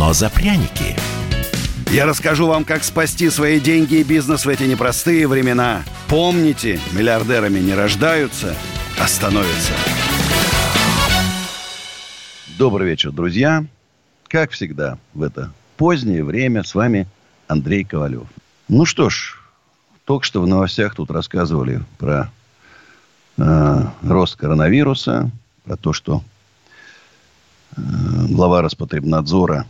[0.00, 0.96] но за пряники.
[1.92, 5.82] Я расскажу вам, как спасти свои деньги и бизнес в эти непростые времена.
[6.08, 8.56] Помните, миллиардерами не рождаются,
[8.98, 9.74] а становятся.
[12.56, 13.66] Добрый вечер, друзья.
[14.26, 17.06] Как всегда, в это позднее время с вами
[17.46, 18.26] Андрей Ковалев.
[18.68, 19.38] Ну что ж,
[20.06, 22.32] только что в новостях тут рассказывали про
[23.36, 25.30] э, рост коронавируса,
[25.64, 26.22] про то, что
[27.76, 27.80] э,
[28.30, 29.66] глава Роспотребнадзора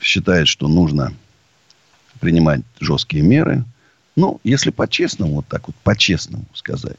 [0.00, 1.12] считает, что нужно
[2.20, 3.64] принимать жесткие меры.
[4.16, 6.98] Ну, если по-честному, вот так вот, по-честному сказать,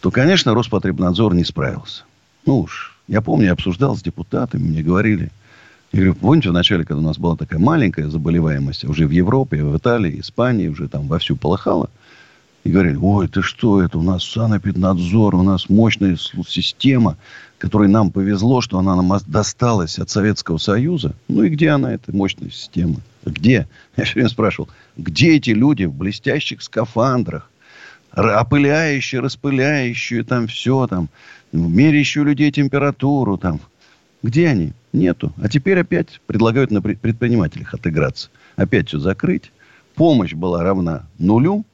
[0.00, 2.04] то, конечно, Роспотребнадзор не справился.
[2.44, 5.32] Ну уж, я помню, я обсуждал с депутатами, мне говорили,
[5.92, 9.64] я говорю, помните, в начале, когда у нас была такая маленькая заболеваемость, уже в Европе,
[9.64, 11.90] в Италии, Испании, уже там вовсю полыхало,
[12.66, 16.16] и говорили, ой, ты что, это у нас санэпиднадзор, у нас мощная
[16.48, 17.16] система,
[17.58, 21.14] которой нам повезло, что она нам досталась от Советского Союза.
[21.28, 22.96] Ну и где она, эта мощная система?
[23.24, 23.68] Где?
[23.96, 27.48] Я все время спрашивал, где эти люди в блестящих скафандрах,
[28.12, 31.08] опыляющие, распыляющие, там все, там,
[31.52, 33.60] мерящие людей температуру, там.
[34.24, 34.72] Где они?
[34.92, 35.32] Нету.
[35.40, 38.28] А теперь опять предлагают на предпринимателях отыграться.
[38.56, 39.52] Опять все закрыть.
[39.94, 41.64] Помощь была равна нулю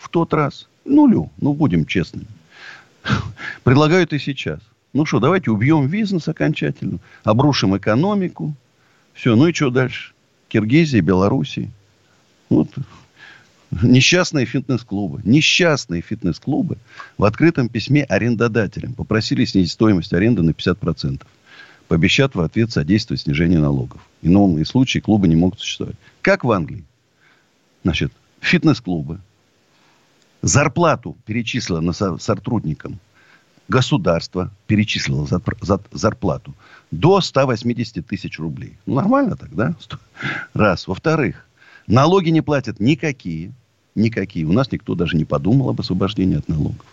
[0.00, 0.66] в тот раз.
[0.84, 1.30] Нулю.
[1.38, 2.26] Ну, будем честными.
[3.62, 4.60] Предлагают и сейчас.
[4.92, 6.98] Ну что, давайте убьем бизнес окончательно.
[7.22, 8.54] Обрушим экономику.
[9.12, 10.12] Все, ну и что дальше?
[10.48, 11.70] Киргизия, Белоруссия.
[12.48, 12.70] Вот
[13.82, 15.20] Несчастные фитнес-клубы.
[15.24, 16.78] Несчастные фитнес-клубы
[17.18, 21.22] в открытом письме арендодателям попросили снизить стоимость аренды на 50%.
[21.86, 24.00] Пообещат в ответ содействовать снижению налогов.
[24.22, 25.96] В ином случае клубы не могут существовать.
[26.22, 26.84] Как в Англии.
[27.84, 29.20] Значит, фитнес-клубы.
[30.42, 32.98] Зарплату перечислила на сотрудникам.
[33.68, 35.28] Государство перечислило
[35.92, 36.54] зарплату
[36.90, 38.76] до 180 тысяч рублей.
[38.86, 39.76] Ну, нормально тогда?
[40.54, 40.88] Раз.
[40.88, 41.46] Во-вторых,
[41.86, 43.52] налоги не платят никакие.
[43.94, 44.44] Никакие.
[44.46, 46.84] У нас никто даже не подумал об освобождении от налогов.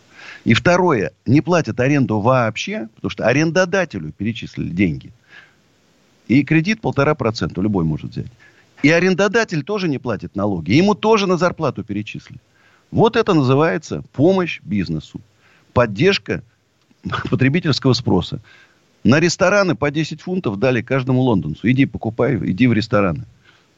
[0.44, 5.12] И второе, не платят аренду вообще, потому что арендодателю перечислили деньги.
[6.28, 8.32] И кредит полтора процента любой может взять.
[8.84, 10.74] И арендодатель тоже не платит налоги.
[10.74, 12.40] Ему тоже на зарплату перечислили.
[12.92, 15.22] Вот это называется помощь бизнесу.
[15.74, 16.44] Поддержка
[17.30, 18.40] потребительского спроса.
[19.04, 21.70] На рестораны по 10 фунтов дали каждому лондонцу.
[21.70, 23.26] Иди покупай, иди в рестораны.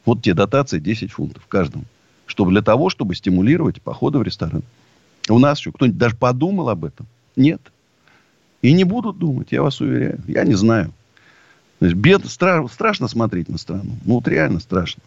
[0.05, 1.85] Вот те дотации 10 фунтов каждому
[2.29, 4.61] чтобы для того, чтобы стимулировать походы в ресторан.
[5.27, 7.07] У нас что, кто-нибудь даже подумал об этом?
[7.35, 7.59] Нет.
[8.61, 10.21] И не будут думать, я вас уверяю.
[10.27, 10.93] Я не знаю.
[11.79, 13.97] То есть, бед, стра, страшно смотреть на страну.
[14.05, 15.01] Ну, вот реально страшно.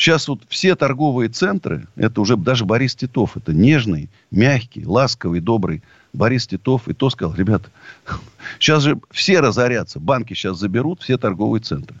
[0.00, 5.82] Сейчас вот все торговые центры, это уже даже Борис Титов, это нежный, мягкий, ласковый, добрый
[6.14, 6.88] Борис Титов.
[6.88, 7.68] И то сказал, ребята,
[8.58, 11.98] сейчас же все разорятся, банки сейчас заберут все торговые центры.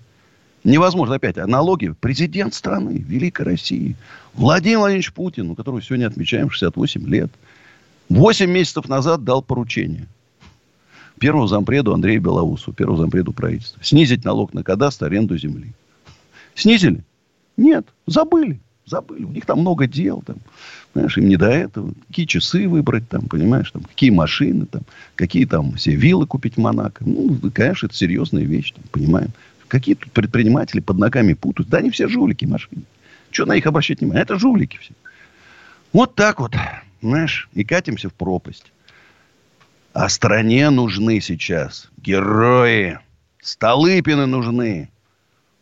[0.64, 1.36] Невозможно опять.
[1.36, 3.96] А налоги президент страны, Великой России,
[4.32, 7.30] Владимир Владимирович Путин, у которого сегодня отмечаем 68 лет,
[8.08, 10.08] 8 месяцев назад дал поручение
[11.18, 15.74] первому зампреду Андрею Белоусу, первому зампреду правительства, снизить налог на кадастр, аренду земли.
[16.54, 17.04] Снизили?
[17.60, 18.58] Нет, забыли.
[18.86, 19.24] Забыли.
[19.24, 20.22] У них там много дел.
[20.26, 20.36] Там,
[20.94, 21.92] знаешь, им не до этого.
[22.08, 24.82] Какие часы выбрать, там, понимаешь, там, какие машины, там,
[25.14, 27.04] какие там все виллы купить в Монако.
[27.04, 29.30] Ну, конечно, это серьезная вещь, там, понимаем.
[29.68, 31.68] Какие тут предприниматели под ногами путают?
[31.68, 32.86] Да они все жулики, мошенники.
[33.30, 34.22] Что на них обращать внимание?
[34.22, 34.94] Это жулики все.
[35.92, 36.56] Вот так вот,
[37.02, 38.72] знаешь, и катимся в пропасть.
[39.92, 42.98] А стране нужны сейчас герои.
[43.42, 44.88] Столыпины нужны.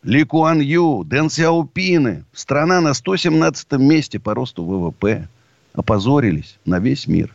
[0.03, 2.25] Ли Куан Ю, Дэн Сяопины.
[2.33, 5.29] Страна на 117 месте по росту ВВП.
[5.75, 7.35] Опозорились на весь мир.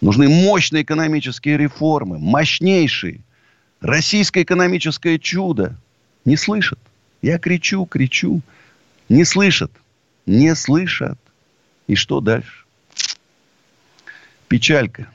[0.00, 2.18] Нужны мощные экономические реформы.
[2.18, 3.20] Мощнейшие.
[3.80, 5.76] Российское экономическое чудо
[6.24, 6.78] не слышат.
[7.22, 8.42] Я кричу, кричу.
[9.08, 9.72] Не слышат.
[10.26, 11.18] Не слышат.
[11.86, 12.64] И что дальше?
[14.48, 15.08] Печалька.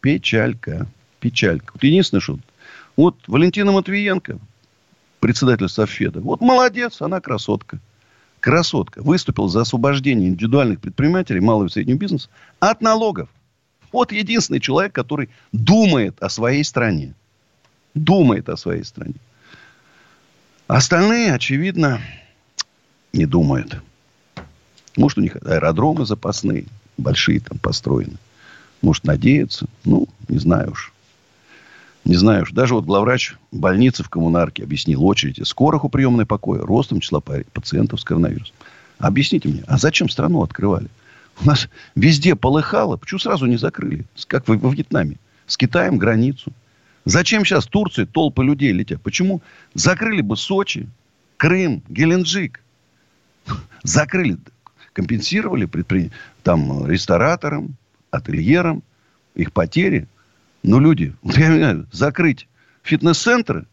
[0.00, 0.86] Печалька.
[1.20, 1.72] Печалька.
[1.74, 2.38] Вот единственное, что...
[2.96, 4.38] Вот Валентина Матвиенко,
[5.22, 7.78] председатель Софеда, вот молодец, она красотка.
[8.40, 9.00] Красотка.
[9.02, 12.28] Выступил за освобождение индивидуальных предпринимателей, малого и среднего бизнеса
[12.60, 13.30] от налогов.
[13.92, 17.14] Вот единственный человек, который думает о своей стране
[17.94, 19.14] думает о своей стране.
[20.66, 22.00] Остальные, очевидно,
[23.12, 23.82] не думают.
[24.96, 26.66] Может, у них аэродромы запасные,
[26.96, 28.16] большие там построены.
[28.80, 29.66] Может, надеются.
[29.84, 30.92] Ну, не знаю уж.
[32.04, 32.52] Не знаю уж.
[32.52, 38.00] Даже вот главврач больницы в коммунарке объяснил очереди скорых у приемной покоя, ростом числа пациентов
[38.00, 38.54] с коронавирусом.
[38.98, 40.88] Объясните мне, а зачем страну открывали?
[41.40, 42.96] У нас везде полыхало.
[42.96, 44.04] Почему сразу не закрыли?
[44.26, 45.16] Как во, Вьетнаме.
[45.46, 46.52] С Китаем границу.
[47.04, 49.00] Зачем сейчас Турции толпы людей летят?
[49.02, 49.42] Почему
[49.74, 50.88] закрыли бы Сочи,
[51.36, 52.60] Крым, Геленджик?
[53.82, 54.38] Закрыли,
[54.92, 56.12] компенсировали предпри...
[56.44, 57.76] там рестораторам,
[58.10, 58.82] ательерам
[59.34, 60.06] их потери.
[60.62, 61.14] Но люди,
[61.92, 62.46] закрыть
[62.82, 63.66] фитнес-центры,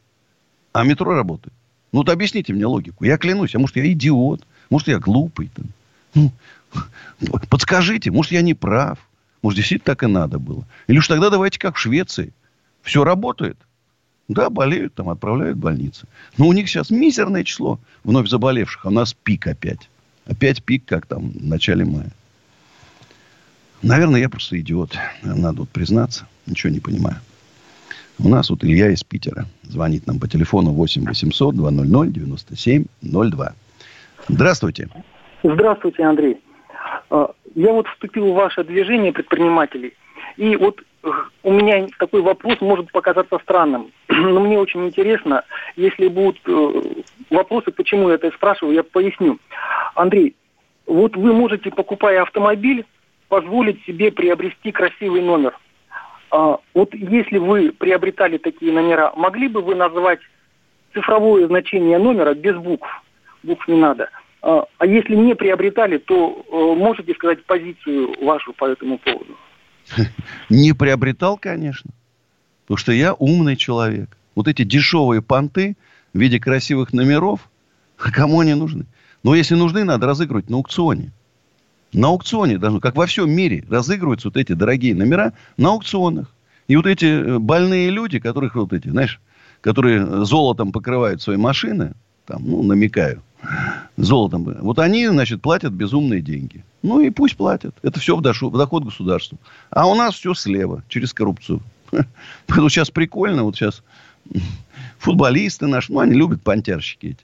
[0.74, 1.54] а метро работает.
[1.92, 3.04] Ну, вот объясните мне логику.
[3.04, 5.50] Я клянусь, а может, я идиот, может, я глупый.
[5.56, 5.66] Там.
[6.14, 6.32] Ну,
[7.50, 9.00] подскажите, может, я не прав.
[9.42, 10.66] Может, действительно так и надо было.
[10.88, 12.34] Или уж тогда давайте как в Швеции.
[12.82, 13.58] Все работает.
[14.28, 16.08] Да, болеют, там отправляют в больницы.
[16.38, 18.86] Но у них сейчас мизерное число вновь заболевших.
[18.86, 19.90] А у нас пик опять.
[20.26, 22.12] Опять пик, как там в начале мая.
[23.82, 24.98] Наверное, я просто идиот.
[25.24, 26.28] Надо вот признаться.
[26.46, 27.18] Ничего не понимаю.
[28.22, 33.54] У нас вот Илья из Питера звонит нам по телефону 8 800 200 97 02.
[34.28, 34.90] Здравствуйте.
[35.44, 36.38] Здравствуйте, Андрей.
[37.10, 39.94] А, я вот вступил в ваше движение предпринимателей.
[40.36, 41.10] И вот э,
[41.44, 45.44] у меня такой вопрос может показаться странным, но мне очень интересно,
[45.78, 46.82] если будут э,
[47.30, 49.40] вопросы, почему я это спрашиваю, я поясню.
[49.96, 50.36] Андрей,
[50.86, 52.86] вот вы можете, покупая автомобиль,
[53.30, 55.58] позволить себе приобрести красивый номер.
[56.32, 60.20] А, вот если вы приобретали такие номера, могли бы вы назвать
[60.94, 62.88] цифровое значение номера без букв?
[63.44, 64.10] Букв не надо.
[64.42, 69.38] А, а если не приобретали, то э, можете сказать позицию вашу по этому поводу?
[70.50, 71.92] Не приобретал, конечно.
[72.64, 74.18] Потому что я умный человек.
[74.36, 75.76] Вот эти дешевые понты
[76.14, 77.50] в виде красивых номеров,
[77.98, 78.86] кому они нужны?
[79.24, 81.12] Но если нужны, надо разыгрывать на аукционе.
[81.94, 86.28] На аукционе как во всем мире, разыгрываются вот эти дорогие номера на аукционах.
[86.68, 89.20] И вот эти э, больные люди, которых вот эти, знаешь,
[89.62, 91.94] которые золотом покрывают свои машины,
[92.26, 93.24] там, ну, намекаю,
[93.98, 96.64] золотом, вот они, значит, платят безумные деньги.
[96.84, 97.76] Ну, и пусть платят.
[97.82, 99.40] Это все в, дошу, в доход государству.
[99.72, 101.62] А у нас все слева, через коррупцию.
[102.48, 103.82] Поэтому сейчас прикольно, вот сейчас
[105.00, 107.24] футболисты наши, ну, они любят понтярщики эти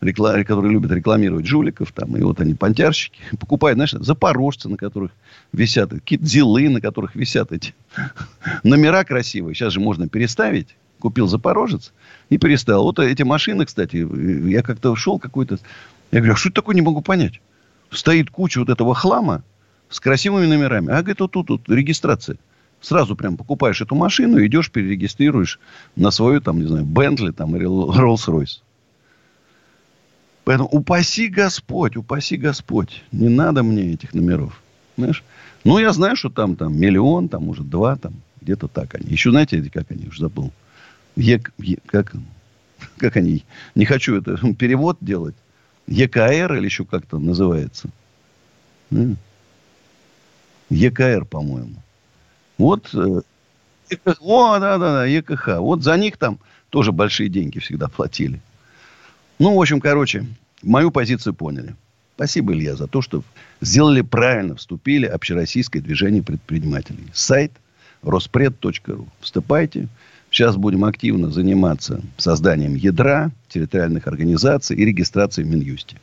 [0.00, 5.12] реклам, которые любят рекламировать жуликов, там, и вот они, понтярщики, покупают, знаешь, запорожцы, на которых
[5.52, 7.74] висят, какие-то зилы, на которых висят эти
[8.62, 9.54] номера красивые.
[9.54, 10.76] Сейчас же можно переставить.
[10.98, 11.92] Купил запорожец
[12.28, 12.82] и переставил.
[12.82, 14.04] Вот эти машины, кстати,
[14.48, 15.60] я как-то шел какой-то...
[16.10, 17.40] Я говорю, а что это такое, не могу понять.
[17.92, 19.44] Стоит куча вот этого хлама
[19.88, 20.88] с красивыми номерами.
[20.88, 22.36] А, говорит, вот тут, тут регистрация.
[22.80, 25.58] Сразу прям покупаешь эту машину, идешь, перерегистрируешь
[25.96, 28.60] на свою, там, не знаю, Бентли там, или Роллс-Ройс.
[30.48, 33.02] Поэтому упаси Господь, упаси Господь.
[33.12, 34.62] Не надо мне этих номеров.
[34.96, 35.22] Знаешь?
[35.62, 39.10] Ну, я знаю, что там, там миллион, там, может, два, там, где-то так они.
[39.10, 40.50] Еще, знаете, как они, уже забыл.
[41.16, 42.14] Е, е, как,
[42.96, 45.34] как они, не хочу это перевод делать.
[45.86, 47.90] ЕКР или еще как-то называется.
[50.70, 51.74] ЕКР, по-моему.
[52.56, 53.20] Вот, э,
[54.20, 55.58] о, да, да, да, ЕКХ.
[55.58, 56.38] Вот за них там
[56.70, 58.40] тоже большие деньги всегда платили.
[59.38, 60.26] Ну, в общем, короче,
[60.62, 61.74] мою позицию поняли.
[62.16, 63.22] Спасибо, Илья, за то, что
[63.60, 67.06] сделали правильно, вступили общероссийское движение предпринимателей.
[67.12, 67.52] Сайт
[68.02, 69.06] роспред.ру.
[69.20, 69.88] Вступайте.
[70.30, 75.96] Сейчас будем активно заниматься созданием ядра, территориальных организаций и регистрацией в Минюсте.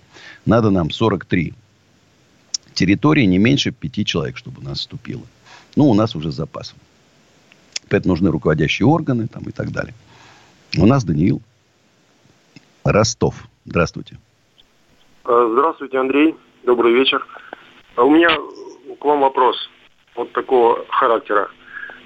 [0.45, 1.53] Надо нам 43
[2.73, 5.23] территории, не меньше пяти человек, чтобы у нас вступило.
[5.75, 6.77] Ну, у нас уже с запасом.
[8.03, 9.93] Нужны руководящие органы там, и так далее.
[10.77, 11.41] У нас Даниил
[12.85, 13.35] Ростов.
[13.65, 14.17] Здравствуйте.
[15.25, 16.35] Э, здравствуйте, Андрей.
[16.63, 17.25] Добрый вечер.
[17.95, 18.29] А у меня
[18.99, 19.57] к вам вопрос
[20.15, 21.49] вот такого характера.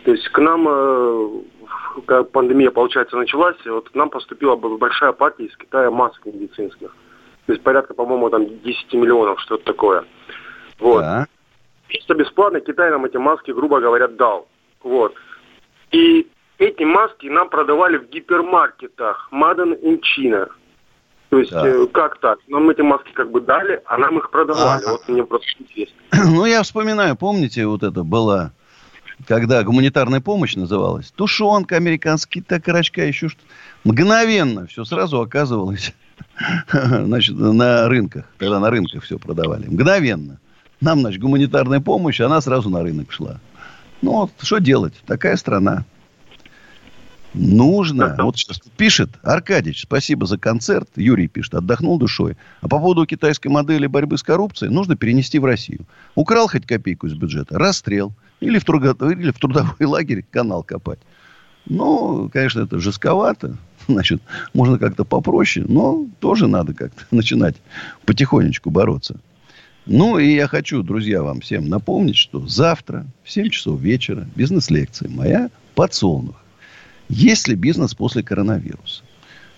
[0.05, 1.29] То есть к нам, э,
[2.07, 6.95] когда пандемия, получается, началась, вот к нам поступила большая партия из Китая масок медицинских.
[7.45, 10.05] То есть порядка, по-моему, там 10 миллионов, что-то такое.
[10.79, 11.01] Вот.
[11.01, 11.27] Да.
[11.89, 14.47] Чисто бесплатно Китай нам эти маски, грубо говоря, дал.
[14.83, 15.13] Вот.
[15.91, 16.27] И
[16.59, 20.47] эти маски нам продавали в гипермаркетах Made in China.
[21.29, 21.65] То есть, да.
[21.65, 22.39] э, как так?
[22.47, 24.83] Нам эти маски как бы дали, а нам их продавали.
[24.83, 24.91] А-а-а.
[24.93, 25.95] Вот мне просто интересно.
[26.31, 28.51] Ну, я вспоминаю, помните, вот это была,
[29.27, 33.45] когда гуманитарная помощь называлась, тушенка американская, так карачка, еще что-то.
[33.83, 35.93] Мгновенно все сразу оказывалось
[36.71, 39.67] значит, на рынках, когда на рынках все продавали.
[39.67, 40.39] Мгновенно.
[40.81, 43.39] Нам, значит, гуманитарная помощь, она сразу на рынок шла.
[44.01, 44.93] Ну, вот, что делать?
[45.05, 45.83] Такая страна.
[47.33, 50.89] Нужно, вот сейчас пишет Аркадьевич, спасибо за концерт.
[50.95, 52.37] Юрий пишет, отдохнул душой.
[52.61, 55.85] А по поводу китайской модели борьбы с коррупцией нужно перенести в Россию.
[56.15, 58.13] Украл хоть копейку из бюджета, расстрел.
[58.39, 60.99] Или в, трудо, или в трудовой лагерь канал копать.
[61.65, 63.57] Ну, конечно, это жестковато.
[63.87, 64.21] Значит,
[64.53, 67.55] можно как-то попроще, но тоже надо как-то начинать
[68.05, 69.19] потихонечку бороться.
[69.85, 75.09] Ну, и я хочу, друзья, вам всем напомнить, что завтра в 7 часов вечера бизнес-лекция
[75.09, 76.35] моя «Подсолнух».
[77.09, 79.03] Есть ли бизнес после коронавируса?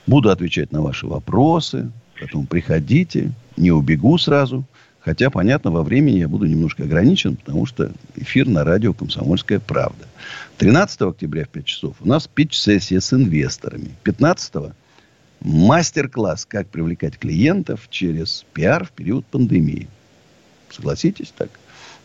[0.08, 1.92] Буду отвечать на ваши вопросы.
[2.20, 3.32] Потом приходите.
[3.58, 4.66] Не убегу сразу.
[5.02, 10.06] Хотя, понятно, во времени я буду немножко ограничен, потому что эфир на радио «Комсомольская правда».
[10.60, 13.96] 13 октября в 5 часов у нас пич-сессия с инвесторами.
[14.04, 14.74] 15
[15.42, 19.88] мастер-класс «Как привлекать клиентов через пиар в период пандемии».
[20.70, 21.50] Согласитесь так?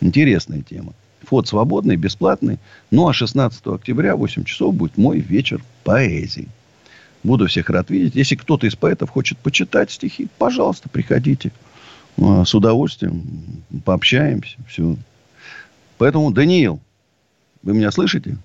[0.01, 0.95] Интересная тема.
[1.27, 2.61] Вход свободный, бесплатный.
[2.93, 6.47] Ну, а 16 октября в 8 часов будет мой вечер поэзии.
[7.25, 8.15] Буду всех рад видеть.
[8.15, 11.51] Если кто-то из поэтов хочет почитать стихи, пожалуйста, приходите.
[12.17, 13.25] А, с удовольствием
[13.85, 14.57] пообщаемся.
[14.69, 14.97] Все.
[15.99, 16.79] Поэтому, Даниил,
[17.65, 18.37] вы меня слышите?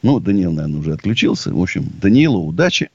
[0.00, 1.52] Ну, Даниил, наверное, уже отключился.
[1.52, 2.88] В общем, Даниилу удачи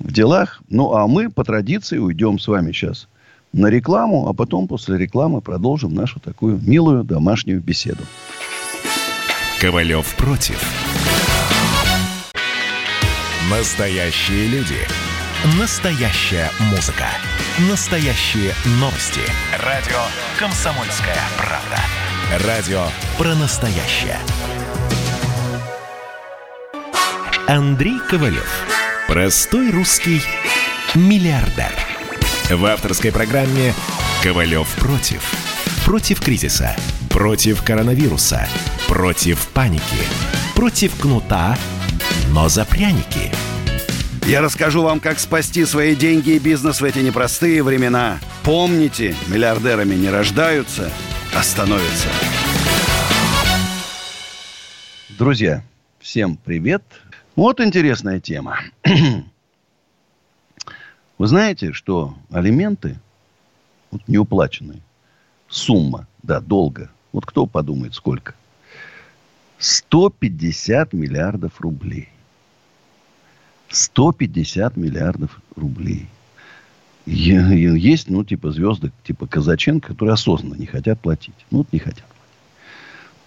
[0.00, 0.60] в делах.
[0.68, 3.06] Ну, а мы по традиции уйдем с вами сейчас
[3.52, 8.02] на рекламу, а потом после рекламы продолжим нашу такую милую домашнюю беседу.
[9.60, 10.60] Ковалев против.
[13.50, 14.78] Настоящие люди.
[15.58, 17.06] Настоящая музыка.
[17.70, 19.20] Настоящие новости.
[19.62, 20.00] Радио
[20.38, 22.46] «Комсомольская правда».
[22.46, 22.84] Радио
[23.18, 24.16] про настоящее.
[27.46, 28.64] Андрей Ковалев.
[29.06, 30.22] Простой русский
[30.94, 31.91] миллиардер.
[32.56, 33.72] В авторской программе
[34.22, 35.22] «Ковалев против».
[35.86, 36.76] Против кризиса.
[37.08, 38.46] Против коронавируса.
[38.86, 39.82] Против паники.
[40.54, 41.56] Против кнута,
[42.28, 43.32] но за пряники.
[44.26, 48.20] Я расскажу вам, как спасти свои деньги и бизнес в эти непростые времена.
[48.42, 50.92] Помните, миллиардерами не рождаются,
[51.34, 52.08] а становятся.
[55.08, 55.64] Друзья,
[56.00, 56.82] всем привет.
[57.34, 58.60] Вот интересная тема.
[61.22, 62.98] Вы знаете, что алименты,
[63.92, 64.80] вот неуплаченные,
[65.48, 66.90] сумма, да, долго.
[67.12, 68.34] Вот кто подумает, сколько?
[69.58, 72.08] 150 миллиардов рублей.
[73.68, 76.08] 150 миллиардов рублей.
[77.06, 81.46] Есть, ну, типа звезды, типа Казаченко, которые осознанно не хотят платить.
[81.52, 82.04] Ну, вот не хотят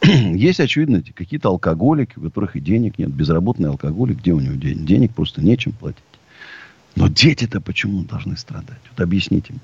[0.02, 0.36] платить.
[0.42, 3.14] Есть, очевидно, какие-то алкоголики, у которых и денег нет.
[3.14, 4.84] Безработный алкоголик, где у него денег?
[4.84, 6.04] Денег просто нечем платить.
[6.96, 8.80] Но дети-то почему должны страдать?
[8.92, 9.62] Вот объясните мне.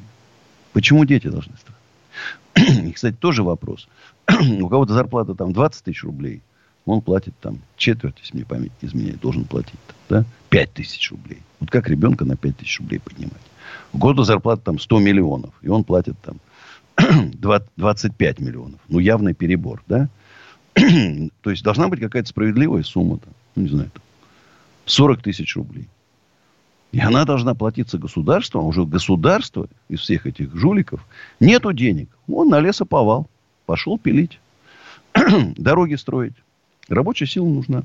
[0.73, 2.85] Почему дети должны страдать?
[2.87, 3.87] И, кстати, тоже вопрос.
[4.27, 6.41] У кого-то зарплата там 20 тысяч рублей.
[6.85, 9.79] Он платит там четверть, если мне память не изменяет, должен платить.
[10.09, 10.25] Да?
[10.49, 11.39] 5 тысяч рублей.
[11.59, 13.41] Вот как ребенка на 5 тысяч рублей поднимать?
[13.93, 15.53] У кого-то зарплата там 100 миллионов.
[15.61, 16.37] И он платит там
[17.33, 18.79] 25 миллионов.
[18.89, 20.09] Ну, явный перебор, да?
[20.73, 23.19] То есть, должна быть какая-то справедливая сумма.
[23.19, 24.01] Там, ну, не знаю, там,
[24.85, 25.87] 40 тысяч рублей.
[26.91, 28.61] И она должна платиться государством.
[28.61, 31.05] А уже государство из всех этих жуликов
[31.39, 32.09] нету денег.
[32.27, 33.27] Он на лесоповал.
[33.65, 34.39] Пошел пилить.
[35.57, 36.33] Дороги строить.
[36.89, 37.83] Рабочая сила нужна.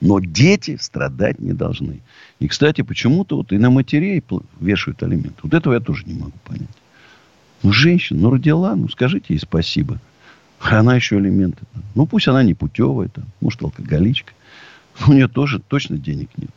[0.00, 2.00] Но дети страдать не должны.
[2.38, 4.22] И, кстати, почему-то вот и на матерей
[4.58, 5.38] вешают алименты.
[5.42, 6.68] Вот этого я тоже не могу понять.
[7.62, 9.98] Ну, женщина, ну, родила, ну, скажите ей спасибо.
[10.58, 11.62] Она еще алименты.
[11.94, 14.32] Ну, пусть она не путевая, там, может, алкоголичка.
[15.06, 16.50] У нее тоже точно денег нет.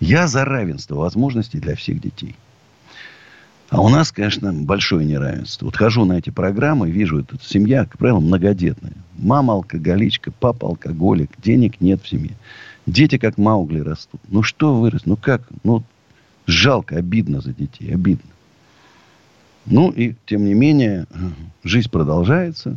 [0.00, 2.36] Я за равенство возможностей для всех детей.
[3.70, 5.66] А у нас, конечно, большое неравенство.
[5.66, 8.94] Вот хожу на эти программы, вижу, эта семья, как правило, многодетная.
[9.16, 12.34] Мама алкоголичка, папа алкоголик, денег нет в семье.
[12.86, 14.20] Дети как маугли растут.
[14.28, 15.02] Ну что вырос?
[15.04, 15.42] Ну как?
[15.62, 15.84] Ну
[16.46, 18.30] жалко, обидно за детей, обидно.
[19.66, 21.06] Ну и, тем не менее,
[21.62, 22.76] жизнь продолжается.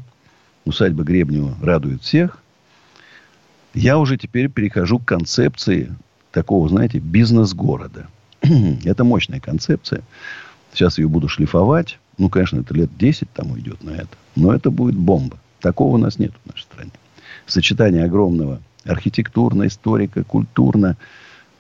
[0.66, 2.38] Усадьба Гребнева радует всех.
[3.74, 5.92] Я уже теперь перехожу к концепции
[6.34, 8.08] такого, знаете, бизнес-города.
[8.42, 10.02] это мощная концепция.
[10.74, 12.00] Сейчас ее буду шлифовать.
[12.18, 14.10] Ну, конечно, это лет 10 там уйдет на это.
[14.36, 15.38] Но это будет бомба.
[15.62, 16.92] Такого у нас нет в нашей стране.
[17.46, 20.98] Сочетание огромного архитектурно, историко, культурно,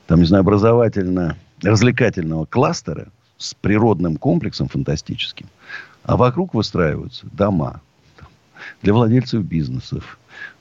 [0.07, 5.47] там, не знаю, образовательно, развлекательного кластера с природным комплексом фантастическим.
[6.03, 7.81] А вокруг выстраиваются дома
[8.81, 10.17] для владельцев бизнесов,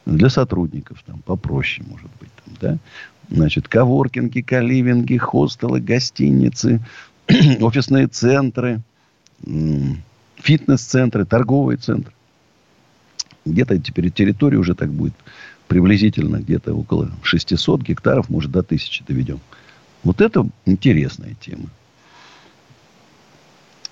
[0.06, 2.78] для сотрудников, там, попроще, может быть, там, да,
[3.30, 6.80] значит, коворкинги, каливинги, хостелы, гостиницы,
[7.60, 8.80] офисные центры,
[10.36, 12.12] фитнес-центры, торговые центры.
[13.44, 15.14] Где-то теперь территория уже так будет
[15.66, 19.40] приблизительно где-то около 600 гектаров, может, до 1000 доведем.
[20.04, 21.70] Вот это интересная тема.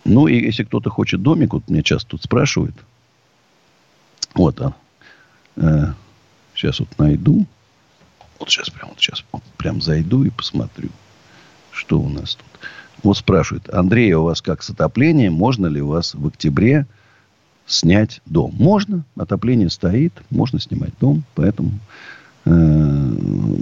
[0.05, 2.75] Ну, и если кто-то хочет домик, вот меня часто тут спрашивают.
[4.35, 4.75] Вот, а,
[5.57, 5.93] э,
[6.55, 7.47] сейчас вот найду.
[8.39, 10.89] Вот сейчас прям, вот сейчас вот прям зайду и посмотрю,
[11.73, 12.47] что у нас тут.
[13.03, 15.33] Вот спрашивают, Андрей, а у вас как с отоплением?
[15.33, 16.87] Можно ли у вас в октябре
[17.67, 18.55] снять дом?
[18.59, 19.05] Можно.
[19.17, 20.13] Отопление стоит.
[20.31, 21.25] Можно снимать дом.
[21.35, 21.71] Поэтому
[22.45, 22.51] э,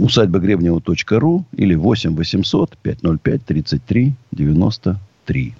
[0.00, 5.54] усадьба гребнева.ру или 8 800 505 33 93.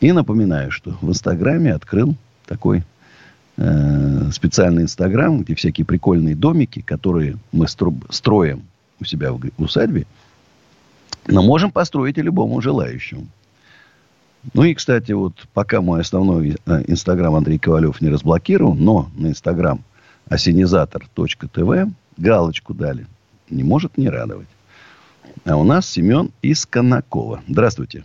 [0.00, 2.14] И напоминаю, что в Инстаграме открыл
[2.46, 2.84] такой
[3.56, 8.64] э, специальный Инстаграм, где всякие прикольные домики, которые мы стро- строим
[9.00, 10.06] у себя в, усадьбе,
[11.26, 13.26] но можем построить и любому желающему.
[14.54, 19.28] Ну и, кстати, вот пока мой основной э, инстаграм Андрей Ковалев не разблокирован, но на
[19.28, 19.80] инстаграм
[20.28, 23.06] осенизатор.тв галочку дали.
[23.50, 24.48] Не может не радовать.
[25.44, 27.42] А у нас Семен из Конакова.
[27.48, 28.04] Здравствуйте.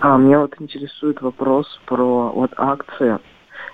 [0.00, 3.18] А, меня вот интересует вопрос про вот акции.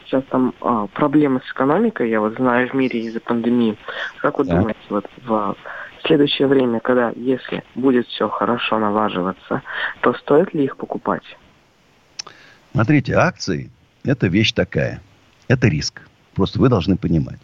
[0.04, 3.76] Сейчас там а, проблемы с экономикой, я вот знаю, в мире из-за пандемии.
[4.21, 4.56] Как вы да.
[4.56, 5.56] думаете, вот в
[6.04, 9.62] следующее время, когда, если будет все хорошо налаживаться,
[10.00, 11.25] то стоит ли их покупать?
[12.73, 13.71] Смотрите, акции–
[14.04, 15.00] это вещь такая.
[15.49, 16.02] Это риск.
[16.37, 17.38] Просто вы должны понимать.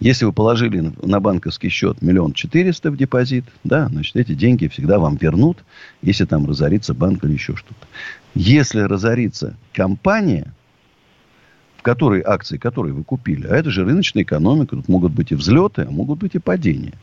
[0.00, 4.98] Если вы положили на банковский счет миллион четыреста в депозит, да, значит, эти деньги всегда
[4.98, 5.58] вам вернут,
[6.02, 7.86] если там разорится банк или еще что-то.
[8.34, 10.52] Если разорится компания,
[11.76, 15.36] в которой акции, которые вы купили, а это же рыночная экономика, тут могут быть и
[15.36, 16.94] взлеты, а могут быть и падения.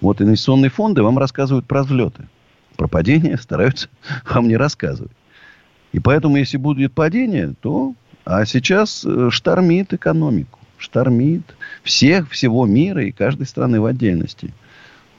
[0.00, 2.26] Вот инвестиционные фонды вам рассказывают про взлеты.
[2.76, 3.90] Про падения стараются
[4.24, 5.12] вам не рассказывать.
[5.92, 7.94] И поэтому, если будет падение, то...
[8.24, 11.42] А сейчас э, штормит экономику штормит
[11.82, 14.52] всех, всего мира и каждой страны в отдельности.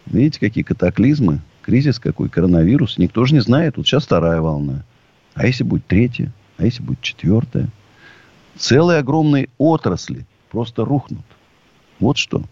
[0.05, 2.97] Видите, какие катаклизмы, кризис какой, коронавирус.
[2.97, 3.77] Никто же не знает.
[3.77, 4.83] Вот сейчас вторая волна.
[5.33, 6.31] А если будет третья?
[6.57, 7.69] А если будет четвертая?
[8.55, 11.25] Целые огромные отрасли просто рухнут.
[11.99, 12.43] Вот что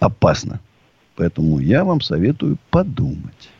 [0.00, 0.60] опасно.
[1.16, 3.50] Поэтому я вам советую подумать.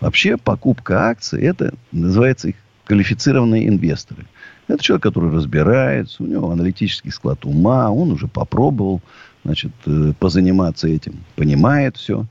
[0.00, 4.26] Вообще покупка акций, это называется их квалифицированные инвесторы.
[4.66, 9.02] Это человек, который разбирается, у него аналитический склад ума, он уже попробовал,
[9.44, 12.26] значит, э, позаниматься этим, понимает все.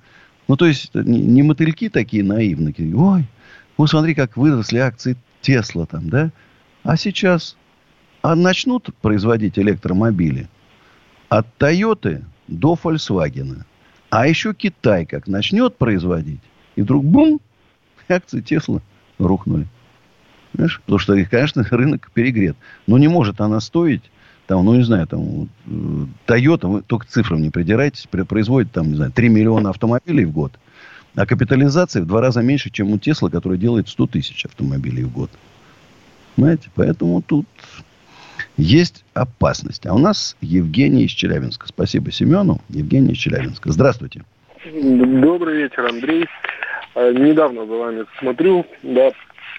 [0.47, 2.73] Ну, то есть, не, мотыльки такие наивные.
[2.95, 3.25] Ой,
[3.77, 6.31] вот смотри, как выросли акции Тесла там, да?
[6.83, 7.55] А сейчас
[8.23, 10.47] а начнут производить электромобили
[11.29, 13.63] от Тойоты до Volkswagen.
[14.09, 16.39] А еще Китай как начнет производить,
[16.75, 17.41] и вдруг бум,
[18.07, 18.81] акции Тесла
[19.19, 19.67] рухнули.
[20.53, 20.79] Понимаешь?
[20.85, 22.55] Потому что, конечно, рынок перегрет.
[22.87, 24.03] Но не может она стоить,
[24.47, 28.95] там, ну, не знаю, там, э, Toyota, вы только цифрам не придирайтесь, производит, там, не
[28.95, 30.53] знаю, 3 миллиона автомобилей в год.
[31.15, 35.11] А капитализация в два раза меньше, чем у Тесла, который делает 100 тысяч автомобилей в
[35.11, 35.29] год.
[36.35, 36.69] Понимаете?
[36.75, 37.45] Поэтому тут
[38.57, 39.85] есть опасность.
[39.85, 41.67] А у нас Евгений из Челябинска.
[41.67, 42.61] Спасибо Семену.
[42.69, 43.71] Евгений из Челябинска.
[43.71, 44.23] Здравствуйте.
[44.65, 46.25] Добрый вечер, Андрей.
[46.95, 49.11] Э, недавно за вами смотрю, да,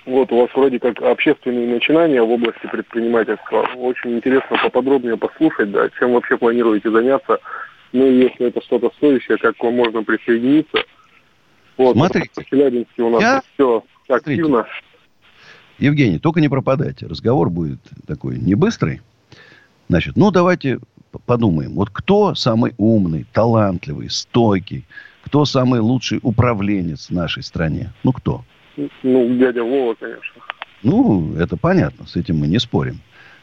[0.06, 3.66] вот у вас вроде как общественные начинания в области предпринимательства.
[3.76, 7.38] Очень интересно поподробнее послушать, да, чем вообще планируете заняться.
[7.92, 10.78] Ну, если это что-то стоящее, как вам можно присоединиться.
[11.76, 13.42] Вот, Смотрите, в Челябинске у нас я...
[13.54, 14.48] все активно.
[14.48, 14.84] Смотрите.
[15.78, 17.06] Евгений, только не пропадайте.
[17.06, 19.00] Разговор будет такой не быстрый.
[19.88, 20.78] Значит, ну давайте
[21.26, 21.74] подумаем.
[21.74, 24.84] Вот кто самый умный, талантливый, стойкий,
[25.22, 27.92] кто самый лучший управленец в нашей стране?
[28.02, 28.44] Ну, кто?
[28.76, 30.42] Ну, дядя Вова, конечно.
[30.82, 33.00] Ну, это понятно, с этим мы не спорим.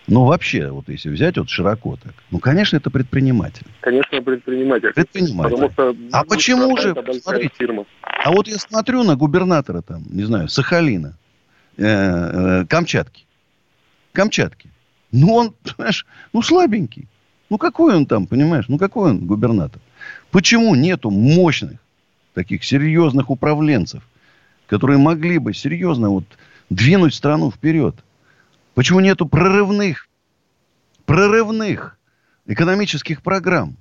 [0.07, 3.65] Но вообще, вот если взять вот широко так, ну, конечно, это предприниматель.
[3.81, 4.93] Конечно, предприниматель.
[4.93, 5.51] Предприниматель.
[5.51, 7.85] Потому что а почему же, смотрите, фирма.
[8.01, 11.17] а вот я смотрю на губернатора там, не знаю, Сахалина,
[11.77, 13.25] э, э, Камчатки.
[14.11, 14.69] Камчатки.
[15.11, 17.07] Ну, он, понимаешь, ну, слабенький.
[17.49, 18.65] Ну, какой он там, понимаешь?
[18.67, 19.81] Ну, какой он губернатор?
[20.31, 21.79] Почему нету мощных,
[22.33, 24.03] таких серьезных управленцев,
[24.71, 26.23] которые могли бы серьезно вот
[26.69, 27.93] двинуть страну вперед.
[28.73, 30.07] Почему нету прорывных,
[31.05, 31.97] прорывных
[32.47, 33.75] экономических программ?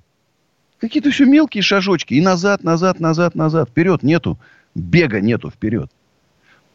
[0.79, 2.15] Какие-то все мелкие шажочки.
[2.15, 3.69] И назад, назад, назад, назад.
[3.69, 4.37] Вперед нету.
[4.75, 5.89] Бега нету вперед.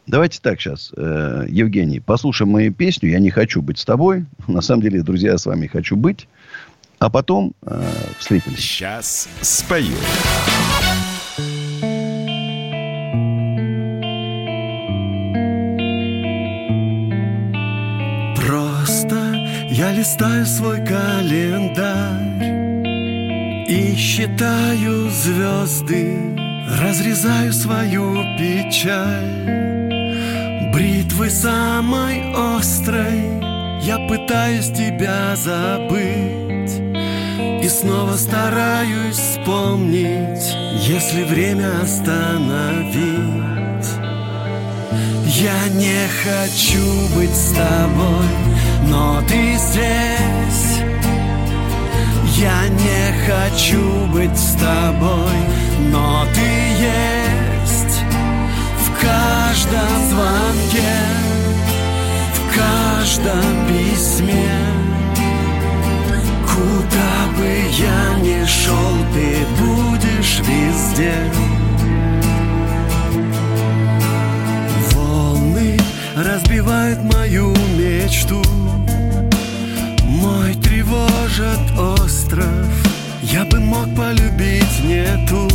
[0.07, 4.25] Давайте так сейчас, э, Евгений, послушаем мою песню «Я не хочу быть с тобой».
[4.47, 6.27] На самом деле, друзья, я с вами хочу быть.
[6.97, 7.83] А потом э,
[8.17, 8.59] встретимся.
[8.59, 9.93] Сейчас спою.
[19.77, 22.41] Я листаю свой календарь
[23.69, 26.17] И считаю звезды
[26.81, 29.45] Разрезаю свою печаль.
[30.73, 33.21] Бритвой самой острой
[33.83, 36.81] Я пытаюсь тебя забыть
[37.63, 40.55] И снова стараюсь вспомнить
[40.87, 43.27] Если время остановить.
[45.39, 48.25] Я не хочу быть с тобой,
[48.87, 50.81] но ты здесь.
[52.37, 55.37] Я не хочу быть с тобой,
[55.91, 58.03] но ты есть
[58.79, 60.93] В каждом звонке,
[62.33, 64.49] в каждом письме.
[66.45, 71.13] Куда бы я ни шел, ты будешь везде.
[76.17, 78.41] Разбивает мою мечту
[80.27, 82.67] Мой тревожит остров.
[83.21, 85.47] Я бы мог полюбить не ту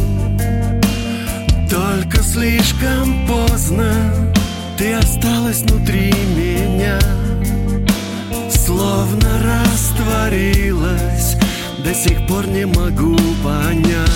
[1.68, 3.92] Только слишком поздно.
[4.78, 6.98] Ты осталась внутри меня.
[8.50, 11.36] Словно растворилась.
[11.84, 14.08] До сих пор не могу понять.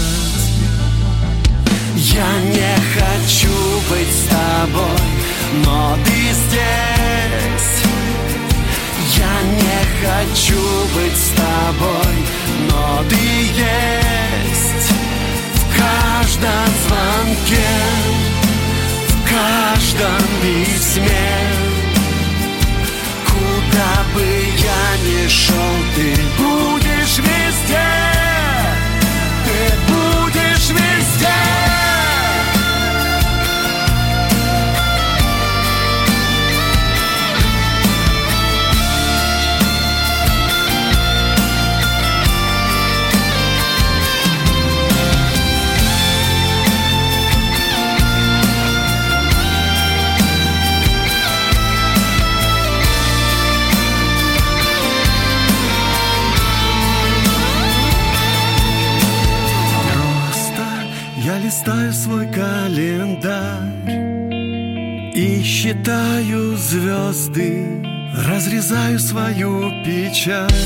[1.96, 3.52] Я не хочу
[3.90, 5.16] быть с тобой
[5.64, 7.85] но ты здесь
[9.16, 10.62] Я не хочу
[10.94, 12.16] быть с тобой,
[12.70, 14.92] но ты есть
[15.54, 17.68] В каждом звонке,
[19.08, 21.66] в каждом письме.
[23.26, 25.54] Куда бы я ни шел,
[25.94, 27.88] ты будешь везде
[29.44, 31.75] Ты будешь везде
[69.16, 70.65] свою печаль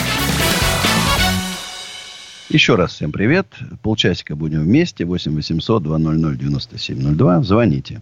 [2.51, 3.47] Еще раз всем привет.
[3.81, 5.05] Полчасика будем вместе.
[5.05, 7.43] 8 800 200 9702.
[7.43, 8.01] Звоните.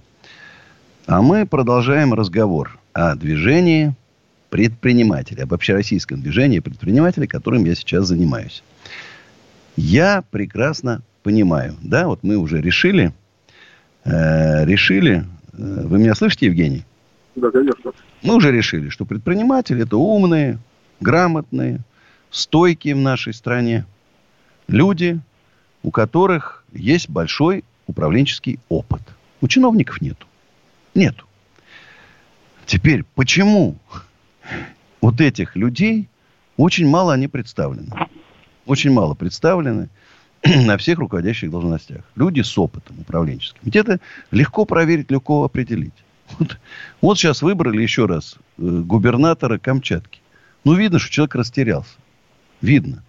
[1.05, 3.93] А мы продолжаем разговор о движении
[4.49, 8.63] предпринимателей, об общероссийском движении предпринимателей, которым я сейчас занимаюсь.
[9.75, 13.13] Я прекрасно понимаю, да, вот мы уже решили,
[14.03, 16.85] э, решили, э, вы меня слышите, Евгений?
[17.35, 17.91] Да, конечно.
[18.23, 20.57] Мы уже решили, что предприниматели это умные,
[21.01, 21.81] грамотные,
[22.31, 23.85] стойкие в нашей стране
[24.69, 25.19] люди,
[25.83, 29.01] у которых есть большой управленческий опыт.
[29.41, 30.27] У чиновников нету.
[30.95, 31.25] Нету.
[32.65, 33.77] Теперь, почему
[35.01, 36.07] вот этих людей
[36.57, 37.91] очень мало они представлены?
[38.65, 39.89] Очень мало представлены.
[40.65, 42.03] на всех руководящих должностях.
[42.15, 43.59] Люди с опытом управленческим.
[43.63, 43.99] Ведь это
[44.31, 45.93] легко проверить, легко определить.
[46.37, 46.59] Вот,
[47.01, 50.21] вот сейчас выбрали еще раз э, губернатора Камчатки.
[50.63, 51.95] Ну, видно, что человек растерялся.
[52.61, 53.03] Видно.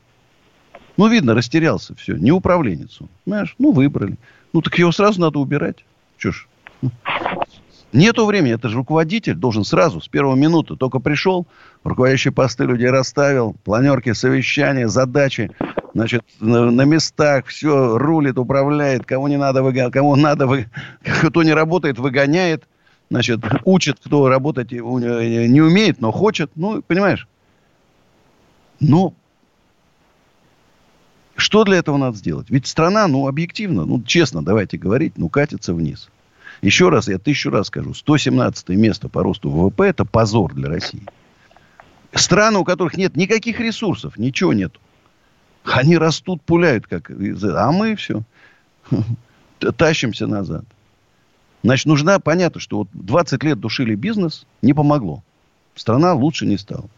[1.00, 1.94] Ну, видно, растерялся.
[1.94, 2.14] Все.
[2.14, 3.08] Не управленец он.
[3.24, 3.54] Понимаешь?
[3.58, 4.18] Ну, выбрали.
[4.52, 5.76] Ну, так его сразу надо убирать.
[6.18, 6.46] Че ж.
[7.94, 8.52] Нету времени.
[8.52, 10.76] Это же руководитель должен сразу, с первого минуты.
[10.76, 11.46] Только пришел,
[11.84, 15.50] руководящие посты людей расставил, планерки, совещания, задачи
[15.94, 20.68] значит, на, на местах все рулит, управляет, кого не надо, выгоняет, кому надо, вы,
[21.22, 22.64] кто не работает, выгоняет,
[23.08, 27.26] значит, учит, кто работать не умеет, но хочет, ну, понимаешь?
[28.80, 29.14] Ну,
[31.40, 32.50] Что для этого надо сделать?
[32.50, 36.10] Ведь страна, ну, объективно, ну, честно, давайте говорить, ну, катится вниз.
[36.60, 41.02] Еще раз, я тысячу раз скажу, 117 место по росту ВВП– это позор для России.
[42.12, 44.74] Страны, у которых нет никаких ресурсов, ничего нет.
[45.64, 47.10] Они растут, пуляют, как...
[47.10, 48.22] А мы все.
[49.78, 50.66] Тащимся назад.
[51.62, 55.22] Значит, нужна, понятно, что вот 20 лет душили бизнес, не помогло.
[55.74, 56.88] Страна лучше не стала.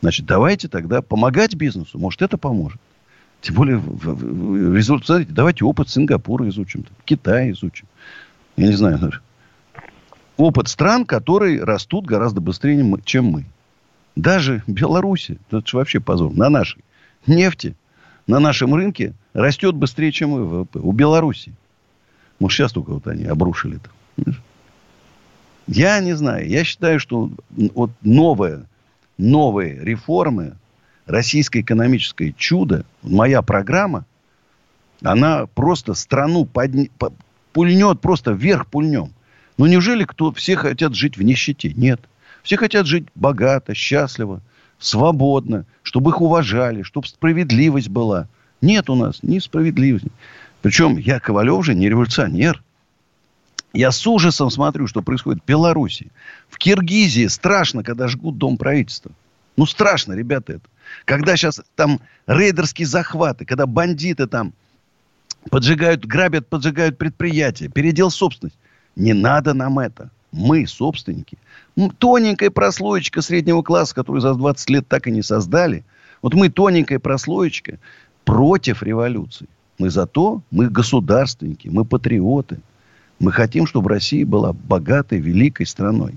[0.00, 2.00] Значит, давайте тогда помогать бизнесу.
[2.00, 2.80] Может, это поможет.
[3.40, 3.76] Тем более,
[4.74, 7.86] результат, смотрите, давайте опыт Сингапура изучим, Китая изучим.
[8.56, 9.12] Я не знаю,
[10.36, 13.44] опыт стран, которые растут гораздо быстрее, чем мы.
[14.16, 16.82] Даже Беларуси, это же вообще позор, на нашей
[17.26, 17.74] нефти,
[18.26, 20.78] на нашем рынке растет быстрее, чем мы ВВП.
[20.80, 21.52] У Беларуси.
[22.38, 24.34] Может, сейчас только вот они обрушили это.
[25.66, 26.48] Я не знаю.
[26.48, 28.66] Я считаю, что вот новое,
[29.18, 30.56] новые реформы,
[31.10, 34.04] российское экономическое чудо, моя программа,
[35.02, 36.86] она просто страну подня...
[37.52, 39.12] пульнет, просто вверх пульнем.
[39.58, 41.72] Ну, неужели кто, все хотят жить в нищете?
[41.74, 42.00] Нет.
[42.42, 44.40] Все хотят жить богато, счастливо,
[44.78, 48.28] свободно, чтобы их уважали, чтобы справедливость была.
[48.60, 50.10] Нет у нас ни справедливости.
[50.62, 52.62] Причем я, Ковалев же, не революционер.
[53.72, 56.10] Я с ужасом смотрю, что происходит в Беларуси.
[56.48, 59.12] В Киргизии страшно, когда жгут дом правительства.
[59.56, 60.68] Ну, страшно, ребята, это.
[61.04, 64.52] Когда сейчас там рейдерские захваты, когда бандиты там
[65.50, 68.58] поджигают, грабят, поджигают предприятия, передел собственность.
[68.96, 70.10] Не надо нам это.
[70.32, 71.38] Мы собственники.
[71.98, 75.84] Тоненькая прослоечка среднего класса, которую за 20 лет так и не создали.
[76.22, 77.78] Вот мы тоненькая прослоечка
[78.24, 79.48] против революции.
[79.78, 82.58] Мы за то, мы государственники, мы патриоты.
[83.18, 86.14] Мы хотим, чтобы Россия была богатой, великой страной.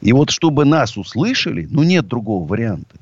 [0.00, 2.96] И вот чтобы нас услышали, ну нет другого варианта.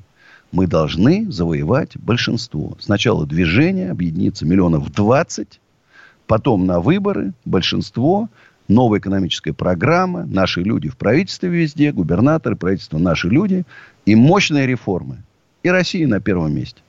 [0.55, 2.77] Мы должны завоевать большинство.
[2.79, 5.59] Сначала движение, объединиться миллионов 20,
[6.27, 8.29] потом на выборы, большинство,
[8.69, 13.65] новая экономическая программа, наши люди в правительстве везде, губернаторы, правительство, наши люди,
[14.05, 15.23] и мощные реформы.
[15.63, 16.79] И Россия на первом месте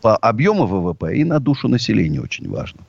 [0.00, 2.82] по объему ВВП и на душу населения очень важно.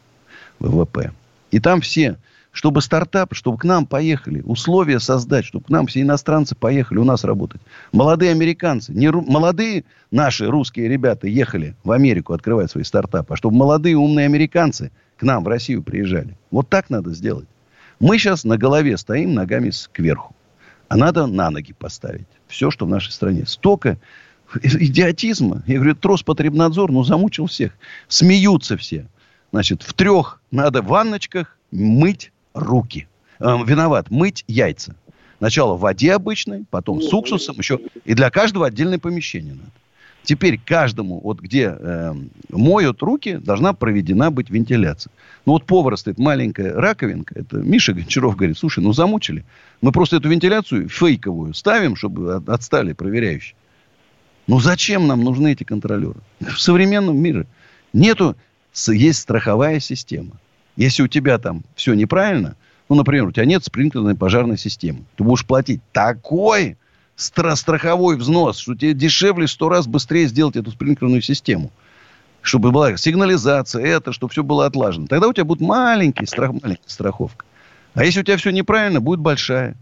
[0.60, 1.12] ВВП.
[1.50, 2.18] И там все,
[2.52, 7.04] чтобы стартап, чтобы к нам поехали, условия создать, чтобы к нам все иностранцы поехали у
[7.04, 7.62] нас работать.
[7.92, 13.38] Молодые американцы, не ру, молодые наши русские ребята ехали в Америку открывать свои стартапы, а
[13.38, 16.38] чтобы молодые умные американцы к нам в Россию приезжали.
[16.52, 17.48] Вот так надо сделать.
[18.00, 20.36] Мы сейчас на голове стоим ногами кверху.
[20.88, 22.28] А надо на ноги поставить.
[22.48, 23.46] Все, что в нашей стране.
[23.46, 23.98] Столько
[24.64, 25.64] идиотизма.
[25.68, 27.74] Я говорю, трос потребнадзор, ну, замучил всех.
[28.08, 29.08] Смеются все.
[29.52, 33.08] Значит, в трех надо ванночках мыть руки.
[33.40, 34.96] Э, виноват, мыть яйца.
[35.38, 37.80] Сначала в воде обычной, потом с уксусом еще.
[38.06, 39.72] И для каждого отдельное помещение надо.
[40.24, 42.14] Теперь каждому, вот где э,
[42.50, 45.12] моют руки, должна проведена быть вентиляция.
[45.46, 47.40] Ну вот повар стоит, маленькая раковинка.
[47.40, 49.46] Это Миша Гончаров говорит, слушай, ну замучили.
[49.80, 53.56] Мы просто эту вентиляцию фейковую ставим, чтобы отстали проверяющие.
[54.48, 56.20] Ну зачем нам нужны эти контролеры?
[56.42, 57.46] В современном мире
[57.94, 58.36] нету,
[58.88, 60.32] есть страховая система.
[60.78, 62.56] Если у тебя там все неправильно,
[62.88, 66.78] ну, например, у тебя нет спринклерной пожарной системы, ты будешь платить такой
[67.18, 71.72] стра- страховой взнос, что тебе дешевле сто раз быстрее сделать эту спринклерную систему.
[72.42, 75.08] Чтобы была сигнализация, это, чтобы все было отлажено.
[75.08, 77.44] Тогда у тебя будет маленький страх, маленькая страховка.
[77.94, 79.76] А если у тебя все неправильно, будет большая.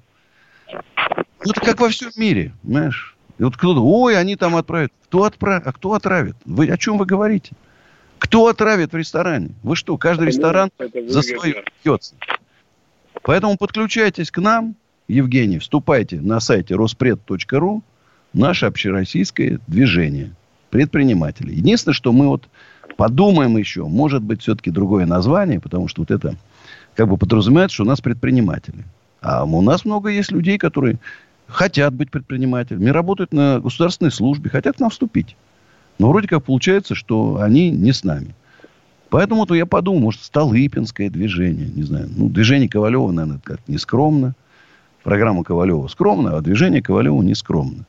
[0.67, 3.15] Ну, это как во всем мире, понимаешь?
[3.38, 4.91] И вот кто-то, ой, они там отправят.
[5.10, 5.67] Кто отправит?
[5.67, 6.38] А кто отравит?
[6.45, 7.51] Вы о чем вы говорите?
[8.25, 9.51] Кто отравит в ресторане?
[9.61, 10.71] Вы что, каждый ресторан
[11.07, 12.15] за свое бьется.
[13.21, 14.75] Поэтому подключайтесь к нам,
[15.07, 17.83] Евгений, вступайте на сайте роспред.ру,
[18.33, 20.33] наше общероссийское движение
[20.71, 21.53] предпринимателей.
[21.53, 22.49] Единственное, что мы вот
[22.97, 26.35] подумаем еще, может быть, все-таки другое название, потому что вот это
[26.95, 28.85] как бы подразумевает, что у нас предприниматели.
[29.21, 30.97] А у нас много есть людей, которые
[31.45, 35.35] хотят быть предпринимателями, работают на государственной службе, хотят к нам вступить.
[35.97, 38.36] Но вроде как получается, что они не с нами.
[39.10, 42.10] Поэтому то я подумал, может, Столыпинское движение, не знаю.
[42.15, 44.36] Ну, движение Ковалева, наверное, как не скромно.
[45.03, 47.86] Программа Ковалева скромна, а движение Ковалева не скромно.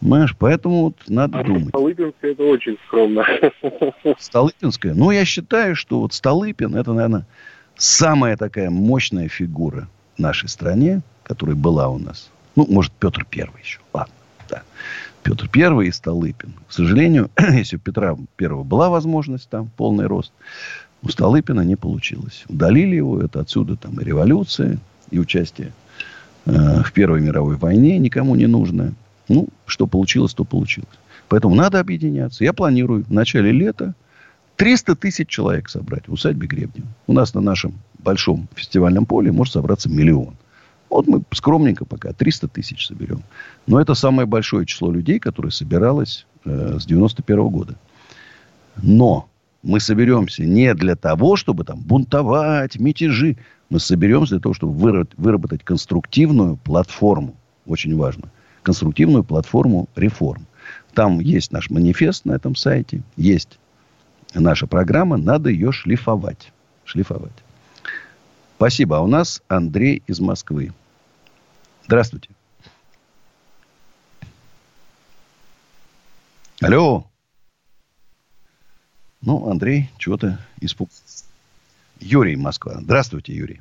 [0.00, 1.68] Понимаешь, поэтому вот надо а думать.
[1.68, 3.26] Столыпинское это очень скромно.
[4.18, 4.94] Столыпинское?
[4.94, 7.26] Ну, я считаю, что вот Столыпин это, наверное,
[7.76, 12.30] самая такая мощная фигура в нашей стране, которая была у нас.
[12.54, 13.80] Ну, может, Петр Первый еще.
[13.92, 14.14] Ладно,
[14.48, 14.62] да.
[15.22, 16.54] Петр Первый и Столыпин.
[16.68, 20.32] К сожалению, если у Петра Первого была возможность там, полный рост,
[21.02, 22.44] у Столыпина не получилось.
[22.48, 24.78] Удалили его, это отсюда там и революция,
[25.10, 25.72] и участие
[26.46, 28.94] э, в Первой мировой войне никому не нужно.
[29.28, 30.88] Ну, что получилось, то получилось.
[31.28, 32.44] Поэтому надо объединяться.
[32.44, 33.94] Я планирую в начале лета
[34.56, 36.88] 300 тысяч человек собрать в усадьбе Гребнева.
[37.06, 40.34] У нас на нашем большом фестивальном поле может собраться миллион.
[40.90, 43.22] Вот мы скромненько пока 300 тысяч соберем.
[43.66, 47.74] Но это самое большое число людей, которое собиралось э, с 91 -го года.
[48.82, 49.28] Но
[49.62, 53.36] мы соберемся не для того, чтобы там бунтовать, мятежи.
[53.70, 57.34] Мы соберемся для того, чтобы выработать конструктивную платформу.
[57.66, 58.30] Очень важно.
[58.62, 60.46] Конструктивную платформу реформ.
[60.94, 63.02] Там есть наш манифест на этом сайте.
[63.16, 63.58] Есть
[64.34, 65.16] наша программа.
[65.16, 66.52] Надо ее шлифовать.
[66.84, 67.32] Шлифовать.
[68.58, 68.96] Спасибо.
[68.96, 70.72] А у нас Андрей из Москвы.
[71.84, 72.30] Здравствуйте.
[76.60, 77.04] Алло.
[79.22, 81.24] Ну, Андрей, чего-то испугался.
[82.00, 82.78] Юрий, Москва.
[82.80, 83.60] Здравствуйте, Юрий.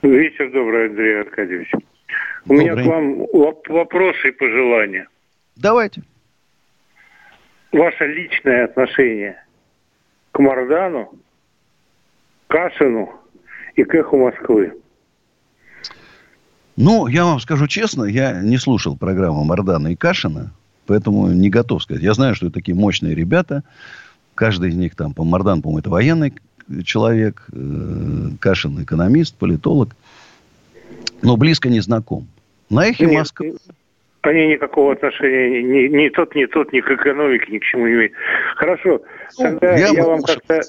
[0.00, 1.70] Вечер добрый, Андрей Аркадьевич.
[1.74, 2.64] У добрый.
[2.64, 3.26] меня к вам
[3.68, 5.08] вопросы и пожелания.
[5.56, 6.02] Давайте.
[7.72, 9.44] Ваше личное отношение
[10.32, 11.12] к Мардану,
[12.46, 13.12] Кашину
[13.78, 14.72] и к эху Москвы.
[16.76, 20.52] Ну, я вам скажу честно, я не слушал программу Мардана и Кашина,
[20.86, 22.02] поэтому не готов сказать.
[22.02, 23.62] Я знаю, что это такие мощные ребята.
[24.34, 26.34] Каждый из них там, по Мардан, по-моему, это военный
[26.84, 29.90] человек, э, Кашин экономист, политолог.
[31.22, 32.28] Но близко не знаком.
[32.70, 33.56] На эхе Москвы...
[34.22, 37.94] Они никакого отношения ни, ни тот, ни тот, ни к экономике, ни к чему не
[37.94, 38.12] имеют.
[38.56, 39.00] Хорошо.
[39.38, 40.60] Ну, Тогда я, я вам как-то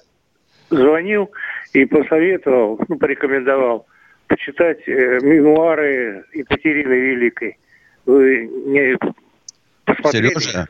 [0.69, 1.29] звонил
[1.73, 3.85] и посоветовал, ну, порекомендовал
[4.27, 7.57] почитать э, мемуары Екатерины Великой.
[8.05, 8.97] Вы не
[9.85, 10.29] посмотрели?
[10.29, 10.67] Сережа,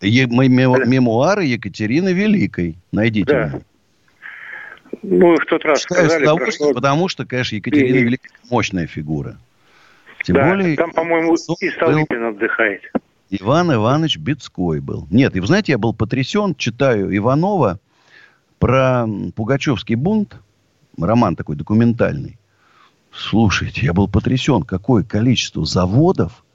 [0.00, 2.76] е- мемо- мемуары Екатерины Великой.
[2.92, 3.32] Найдите.
[3.32, 3.60] Да.
[5.02, 6.72] Ну, в тот раз Читаю сказали, прошло...
[6.72, 8.02] потому что, конечно, Екатерина и...
[8.04, 9.36] Великая мощная фигура.
[10.24, 10.76] Тем да, более...
[10.76, 12.28] Там, по-моему, и Столыпин был...
[12.28, 12.82] отдыхает.
[13.30, 15.06] Иван Иванович Бецкой был.
[15.10, 17.80] Нет, и вы знаете, я был потрясен, читаю Иванова
[18.64, 20.38] про Пугачевский бунт,
[20.96, 22.38] роман такой документальный.
[23.12, 26.46] Слушайте, я был потрясен, какое количество заводов,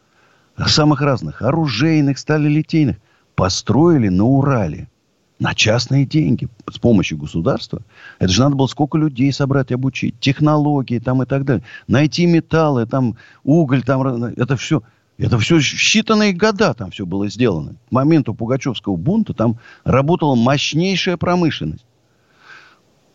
[0.65, 2.95] самых разных, оружейных, сталелитейных,
[3.35, 4.89] построили на Урале.
[5.37, 7.83] На частные деньги, с помощью государства.
[8.17, 10.19] Это же надо было сколько людей собрать, обучить.
[10.19, 11.63] Технологии там и так далее.
[11.87, 14.81] Найти металлы, там уголь, там это все.
[15.19, 17.75] Это все считанные года там все было сделано.
[17.89, 21.85] К моменту Пугачевского бунта там работала мощнейшая промышленность.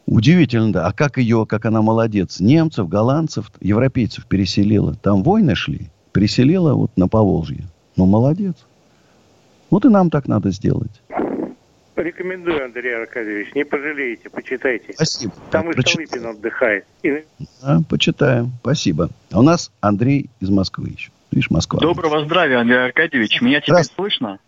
[0.06, 0.86] Удивительно, да.
[0.86, 4.94] А как ее, как она молодец, немцев, голландцев, европейцев переселила.
[4.94, 5.90] Там войны шли.
[6.12, 7.64] Переселила вот на Поволжье.
[7.96, 8.54] Ну, молодец.
[9.70, 11.00] Вот и нам так надо сделать.
[11.96, 13.54] Рекомендую, Андрей Аркадьевич.
[13.54, 14.92] Не пожалеете, почитайте.
[14.94, 15.32] Спасибо.
[15.50, 16.84] Там и Столыпин отдыхает.
[17.02, 17.24] И...
[17.62, 18.52] Да, почитаем.
[18.60, 19.10] Спасибо.
[19.30, 21.10] А у нас Андрей из Москвы еще.
[21.30, 21.80] Видишь, Москва.
[21.80, 23.40] Доброго здравия, Андрей Аркадьевич.
[23.40, 24.38] Меня теперь слышно?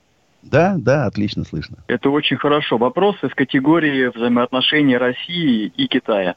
[0.51, 1.79] Да, да, отлично слышно.
[1.89, 2.79] Это очень хорошо.
[2.79, 6.37] Вопрос из категории взаимоотношений России и Китая.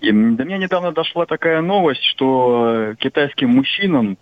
[0.00, 4.16] И до меня недавно дошла такая новость, что китайским мужчинам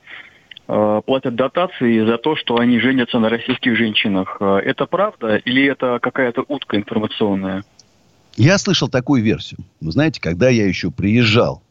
[0.68, 4.38] э, платят дотации за то, что они женятся на российских женщинах.
[4.40, 7.62] Э, это правда или это какая-то утка информационная?
[8.37, 9.61] Я слышал такую версию.
[9.81, 11.62] Вы знаете, когда я еще приезжал,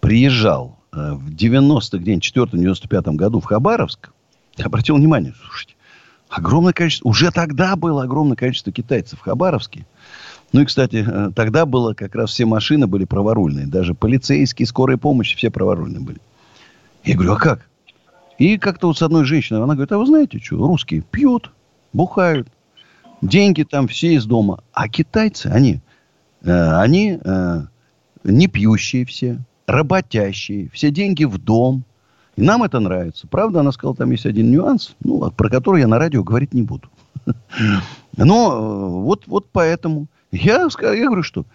[0.00, 4.10] приезжал э, в 94-95 году в Хабаровск,
[4.62, 5.74] обратил внимание, слушайте,
[6.38, 9.86] огромное количество, уже тогда было огромное количество китайцев в Хабаровске.
[10.52, 13.66] Ну и, кстати, э, тогда было как раз все машины были праворульные.
[13.66, 16.20] Даже полицейские, скорая помощь, все праворульные были.
[17.04, 17.68] Я говорю, а как?
[18.38, 21.52] И как-то вот с одной женщиной, она говорит, а вы знаете что, русские пьют,
[21.92, 22.48] бухают,
[23.20, 24.62] деньги там все из дома.
[24.72, 25.80] А китайцы, они,
[26.42, 27.62] э, они э,
[28.24, 31.84] не пьющие все, работящие, все деньги в дом,
[32.38, 33.26] и нам это нравится.
[33.26, 36.62] Правда, она сказала, там есть один нюанс, ну, про который я на радио говорить не
[36.62, 36.88] буду.
[38.16, 40.06] Но э, вот, вот поэтому.
[40.30, 41.46] Я, я говорю, что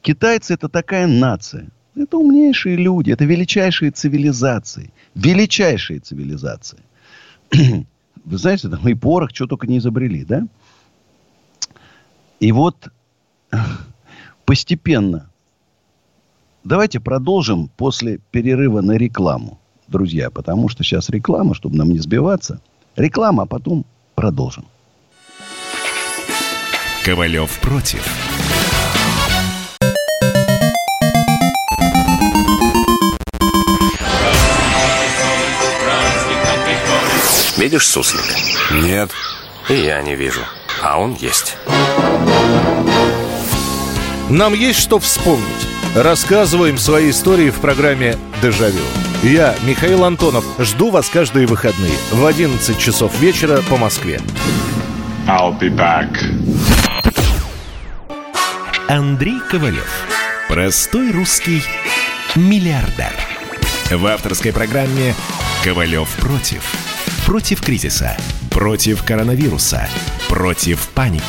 [0.00, 1.68] китайцы это такая нация.
[1.94, 4.92] Это умнейшие люди, это величайшие цивилизации.
[5.14, 6.80] Величайшие цивилизации.
[8.24, 10.48] Вы знаете, там и порох, что только не изобрели, да?
[12.40, 12.88] И вот
[14.44, 15.30] постепенно.
[16.64, 22.60] Давайте продолжим после перерыва на рекламу друзья, потому что сейчас реклама, чтобы нам не сбиваться.
[22.96, 24.64] Реклама, а потом продолжим.
[27.04, 28.06] Ковалев против.
[37.56, 38.34] Видишь суслика?
[38.72, 39.10] Нет.
[39.68, 40.40] И я не вижу.
[40.82, 41.56] А он есть.
[44.28, 45.46] Нам есть что вспомнить.
[45.94, 48.82] Рассказываем свои истории в программе «Дежавю».
[49.22, 54.20] Я, Михаил Антонов, жду вас каждые выходные в 11 часов вечера по Москве.
[55.28, 56.08] I'll be back.
[58.88, 59.88] Андрей Ковалев.
[60.48, 61.62] Простой русский
[62.34, 63.12] миллиардер.
[63.92, 65.14] В авторской программе
[65.62, 66.64] «Ковалев против».
[67.24, 68.16] Против кризиса.
[68.50, 69.88] Против коронавируса.
[70.28, 71.22] Против паники.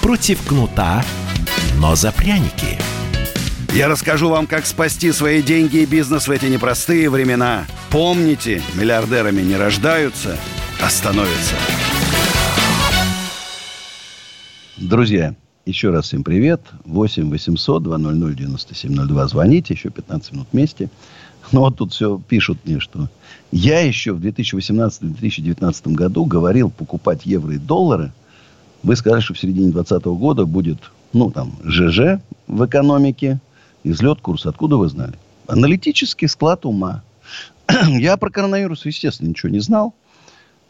[0.00, 1.04] Против кнута,
[1.76, 2.78] но за пряники.
[3.74, 7.66] Я расскажу вам, как спасти свои деньги и бизнес в эти непростые времена.
[7.90, 10.36] Помните, миллиардерами не рождаются,
[10.82, 11.54] а становятся.
[14.78, 15.34] Друзья,
[15.66, 16.62] еще раз всем привет.
[16.86, 19.28] 8 800 200 9702.
[19.28, 20.88] Звоните, еще 15 минут вместе.
[21.52, 23.08] Ну, вот тут все пишут мне, что
[23.52, 28.12] я еще в 2018-2019 году говорил покупать евро и доллары.
[28.82, 30.78] Вы сказали, что в середине 2020 года будет,
[31.12, 33.40] ну, там, ЖЖ в экономике,
[33.90, 34.48] излет курса.
[34.48, 35.14] Откуда вы знали?
[35.46, 37.02] Аналитический склад ума.
[37.86, 39.94] я про коронавирус, естественно, ничего не знал.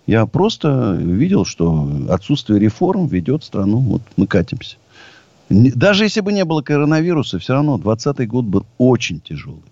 [0.07, 3.79] Я просто видел, что отсутствие реформ ведет страну.
[3.81, 4.77] Вот мы катимся.
[5.51, 9.63] Даже если бы не было коронавируса, все равно 2020 год был очень тяжелый.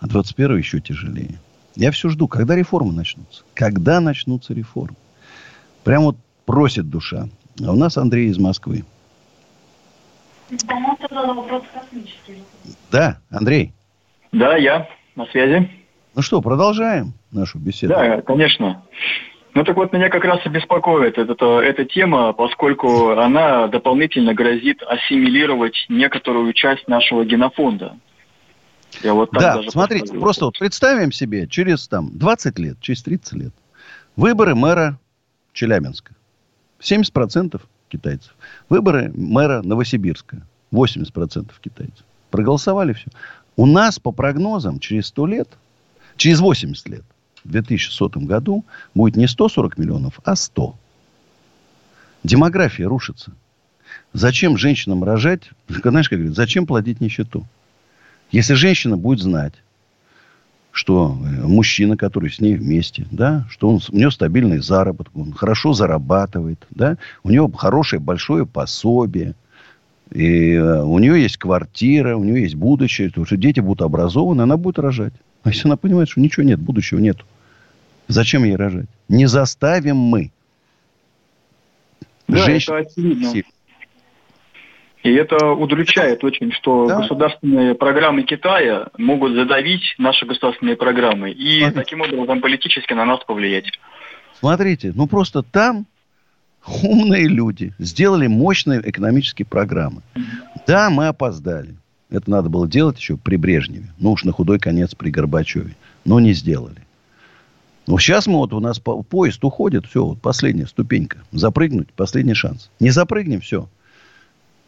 [0.00, 1.38] А 21 еще тяжелее.
[1.76, 3.42] Я все жду, когда реформы начнутся.
[3.54, 4.96] Когда начнутся реформы.
[5.84, 7.28] Прям вот просит душа.
[7.62, 8.84] А у нас Андрей из Москвы.
[12.90, 13.72] Да, Андрей.
[14.32, 15.70] Да, я на связи.
[16.14, 17.94] Ну что, продолжаем нашу беседу?
[17.94, 18.82] Да, конечно.
[19.54, 24.82] Ну так вот, меня как раз и беспокоит эта, эта тема, поскольку она дополнительно грозит
[24.82, 27.96] ассимилировать некоторую часть нашего генофонда.
[29.02, 30.20] Я вот да, смотрите, поставил.
[30.22, 33.52] просто вот представим себе через там 20 лет, через 30 лет,
[34.16, 34.98] выборы мэра
[35.52, 36.14] Челябинска.
[36.80, 38.34] 70% китайцев.
[38.68, 40.42] Выборы мэра Новосибирска.
[40.72, 42.04] 80% китайцев.
[42.30, 43.10] Проголосовали все.
[43.56, 45.48] У нас, по прогнозам, через 100 лет,
[46.16, 47.04] через 80 лет,
[47.44, 48.64] в 2100 году
[48.94, 50.76] будет не 140 миллионов, а 100.
[52.22, 53.32] Демография рушится.
[54.12, 55.50] Зачем женщинам рожать?
[55.68, 57.46] Знаешь, как говорят, зачем плодить нищету?
[58.30, 59.54] Если женщина будет знать,
[60.78, 65.32] что э, мужчина, который с ней вместе, да, что он, у него стабильный заработок, он
[65.32, 69.34] хорошо зарабатывает, да, у него хорошее большое пособие,
[70.12, 74.42] и э, у нее есть квартира, у нее есть будущее, то, что дети будут образованы,
[74.42, 75.12] она будет рожать.
[75.42, 77.18] А если она понимает, что ничего нет, будущего нет,
[78.06, 78.86] зачем ей рожать?
[79.08, 80.30] Не заставим мы.
[82.28, 82.74] Да, Женщин...
[82.74, 83.42] это очевидно.
[85.02, 86.98] И это удручает очень, что да.
[86.98, 91.80] государственные программы Китая могут задавить наши государственные программы и Смотрите.
[91.80, 93.66] таким образом политически на нас повлиять.
[94.40, 95.86] Смотрите, ну просто там
[96.82, 100.02] умные люди сделали мощные экономические программы.
[100.66, 101.76] Да, мы опоздали.
[102.10, 103.90] Это надо было делать еще при Брежневе.
[103.98, 105.76] Ну уж на худой конец при Горбачеве.
[106.04, 106.82] Но не сделали.
[107.86, 111.20] Ну, сейчас мы вот, у нас поезд уходит, все, вот последняя ступенька.
[111.32, 112.70] Запрыгнуть, последний шанс.
[112.80, 113.66] Не запрыгнем, все.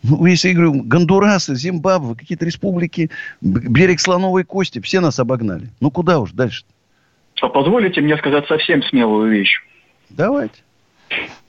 [0.03, 5.69] Ну, если я говорю, Гондурасы, Зимбабве, какие-то республики, берег Слоновой Кости, все нас обогнали.
[5.81, 6.65] Ну, куда уж дальше?
[6.65, 7.47] -то?
[7.47, 9.63] А позволите мне сказать совсем смелую вещь?
[10.11, 10.63] Давайте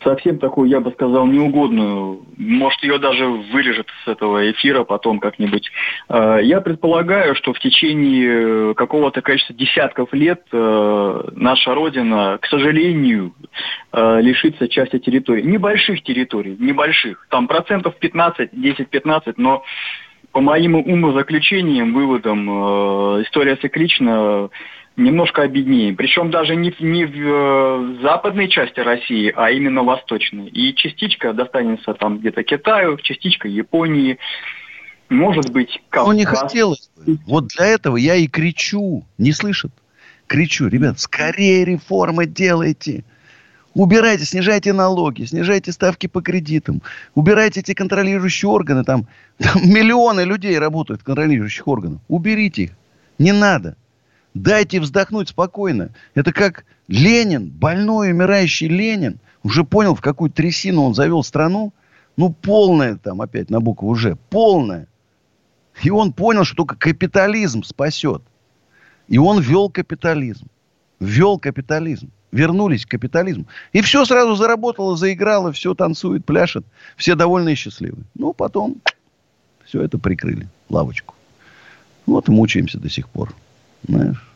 [0.03, 2.21] совсем такую, я бы сказал, неугодную.
[2.37, 5.71] Может, ее даже вырежет с этого эфира потом как-нибудь.
[6.07, 13.33] А, я предполагаю, что в течение какого-то количества десятков лет э, наша Родина, к сожалению,
[13.91, 15.43] э, лишится части территорий.
[15.43, 17.27] Небольших территорий, небольших.
[17.29, 19.63] Там процентов 15, 10-15, но
[20.31, 24.49] по моим умозаключениям, выводам, э, история циклична
[24.97, 25.93] немножко обеднее.
[25.93, 30.47] Причем даже не, не в э, западной части России, а именно восточной.
[30.47, 34.17] И частичка достанется там где-то Китаю, частичка Японии.
[35.09, 37.17] Может быть, как Ну, не хотелось бы.
[37.25, 39.05] Вот для этого я и кричу.
[39.17, 39.71] Не слышат?
[40.27, 40.67] Кричу.
[40.67, 43.03] Ребят, скорее реформы делайте.
[43.73, 46.81] Убирайте, снижайте налоги, снижайте ставки по кредитам,
[47.15, 48.83] убирайте эти контролирующие органы.
[48.83, 51.99] Там, там миллионы людей работают в контролирующих органах.
[52.09, 52.71] Уберите их.
[53.17, 53.77] Не надо.
[54.33, 55.89] Дайте вздохнуть спокойно.
[56.15, 61.73] Это как Ленин, больной, умирающий Ленин, уже понял, в какую трясину он завел страну.
[62.17, 64.87] Ну, полная там опять на букву уже, полная.
[65.83, 68.21] И он понял, что только капитализм спасет.
[69.07, 70.47] И он вел капитализм.
[70.99, 72.11] Вел капитализм.
[72.31, 73.45] Вернулись к капитализму.
[73.73, 76.65] И все сразу заработало, заиграло, все танцует, пляшет.
[76.95, 78.03] Все довольны и счастливы.
[78.15, 78.77] Ну, потом
[79.65, 81.15] все это прикрыли, лавочку.
[82.05, 83.33] Вот мучаемся до сих пор.
[83.87, 84.27] Знаешь?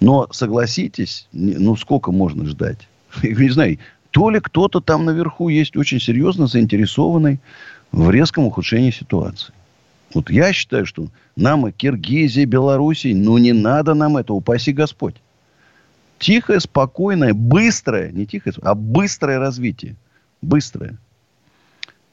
[0.00, 2.88] Но согласитесь, ну сколько можно ждать?
[3.22, 3.78] Не знаю,
[4.10, 7.40] то ли кто-то там наверху есть очень серьезно заинтересованный
[7.92, 9.52] в резком ухудшении ситуации.
[10.14, 15.16] Вот я считаю, что нам и Киргизии, Белоруссии, ну не надо нам это, упаси Господь.
[16.18, 19.96] Тихое, спокойное, быстрое, не тихое, а быстрое развитие.
[20.40, 20.96] Быстрое.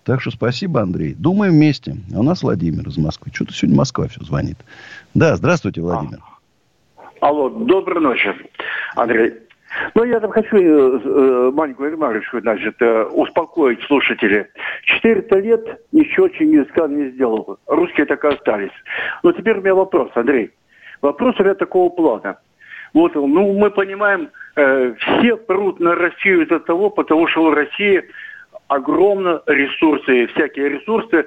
[0.03, 1.13] Так что спасибо, Андрей.
[1.13, 1.95] Думаем вместе.
[2.13, 3.31] А у нас Владимир из Москвы.
[3.33, 4.57] Что-то сегодня Москва все звонит.
[5.13, 6.19] Да, здравствуйте, Владимир.
[6.21, 6.32] А.
[7.23, 8.35] Алло, доброй ночи,
[8.97, 9.33] Андрей.
[9.95, 14.47] Ну, я там хочу э, э маленькую ремарочку, значит, э, успокоить слушателей.
[14.83, 17.59] 400 лет ничего Чингисхан не сделал.
[17.67, 18.73] Русские так и остались.
[19.23, 20.51] Но теперь у меня вопрос, Андрей.
[21.01, 22.39] Вопрос у меня такого плана.
[22.93, 28.03] Вот, ну, мы понимаем, э, все прут на Россию из-за того, потому что у России
[28.67, 31.25] огромно ресурсы, всякие ресурсы,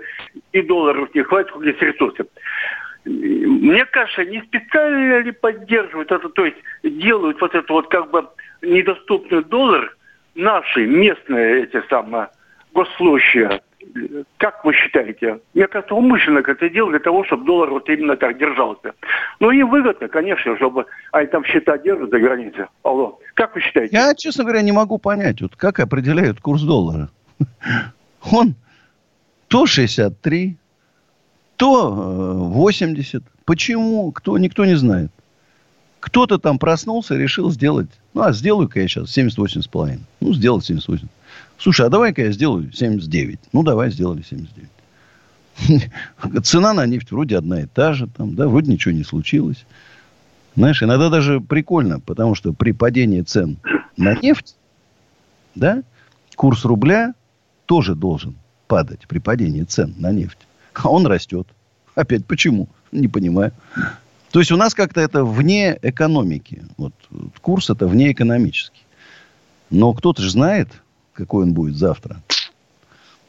[0.52, 2.26] и долларов не хватит, сколько есть ресурсы.
[3.06, 8.28] Мне кажется, не специально ли поддерживают это, то есть делают вот это вот как бы
[8.62, 9.96] недоступный доллар
[10.34, 12.28] наши местные эти самые
[12.74, 13.62] госслужащие.
[14.38, 15.38] Как вы считаете?
[15.54, 18.94] Мне кажется, умышленно это делают для того, чтобы доллар вот именно так держался.
[19.38, 22.64] Ну и выгодно, конечно, чтобы они там счета держат за границей.
[22.82, 23.96] Алло, как вы считаете?
[23.96, 27.08] Я, честно говоря, не могу понять, вот как определяют курс доллара.
[28.32, 28.56] Он
[29.46, 30.56] то 63,
[31.56, 31.90] то
[32.52, 33.22] 80.
[33.22, 34.10] Э, Почему?
[34.12, 34.38] Кто?
[34.38, 35.10] Никто не знает.
[36.00, 37.88] Кто-то там проснулся и решил сделать.
[38.14, 39.98] Ну, а сделаю-ка я сейчас 78,5.
[40.20, 41.08] Ну, сделал 78.
[41.58, 43.38] Слушай, а давай-ка я сделаю 79.
[43.52, 44.70] Ну, давай, сделали 79.
[46.44, 48.08] Цена на нефть вроде одна и та же.
[48.08, 49.64] Там, да, вроде ничего не случилось.
[50.54, 53.58] Знаешь, иногда даже прикольно, потому что при падении цен
[53.96, 54.56] на нефть,
[55.54, 55.82] да,
[56.34, 57.14] курс рубля
[57.66, 58.34] тоже должен
[58.66, 60.45] падать при падении цен на нефть.
[60.82, 61.48] А он растет.
[61.94, 62.68] Опять почему?
[62.92, 63.52] Не понимаю.
[64.30, 66.64] То есть у нас как-то это вне экономики.
[66.76, 66.92] Вот
[67.40, 68.84] курс это вне экономический.
[69.70, 70.68] Но кто-то же знает,
[71.12, 72.22] какой он будет завтра.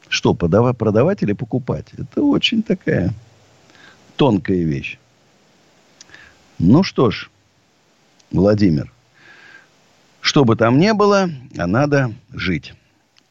[0.08, 1.86] Что, продавать, продавать или покупать?
[1.96, 3.12] Это очень такая
[4.16, 4.98] тонкая вещь.
[6.58, 7.30] Ну что ж,
[8.30, 8.92] Владимир,
[10.20, 12.74] что бы там ни было, а надо жить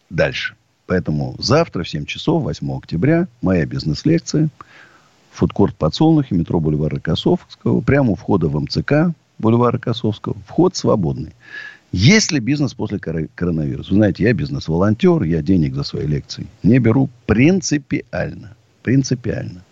[0.10, 0.57] дальше.
[0.88, 4.50] Поэтому завтра в 7 часов, 8 октября, моя бизнес-лекция.
[5.32, 7.82] Фудкорт Подсолнухи, метро Бульвара Косовского.
[7.82, 10.36] Прямо у входа в МЦК Бульвара Косовского.
[10.48, 11.34] Вход свободный.
[11.92, 13.92] Есть ли бизнес после коронавируса?
[13.92, 18.56] Вы знаете, я бизнес-волонтер, я денег за свои лекции не беру принципиально.
[18.82, 19.64] Принципиально.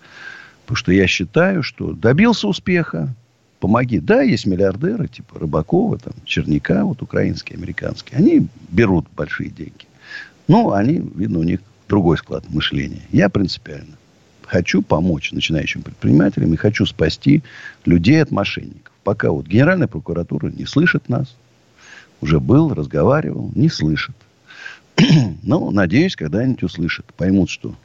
[0.64, 3.14] Потому что я считаю, что добился успеха,
[3.60, 4.00] помоги.
[4.00, 8.18] Да, есть миллиардеры, типа Рыбакова, там, Черняка, вот украинские, американские.
[8.18, 9.86] Они берут большие деньги.
[10.48, 13.02] Ну, они, видно, у них другой склад мышления.
[13.12, 13.96] Я принципиально
[14.46, 17.44] хочу помочь начинающим предпринимателям и хочу спасти
[17.86, 18.94] людей от мошенников.
[19.04, 21.36] Пока вот Генеральная прокуратура не слышит нас,
[22.22, 24.16] уже был, разговаривал, не слышит.
[25.44, 27.06] Но, надеюсь, когда-нибудь услышат.
[27.18, 27.76] Поймут, что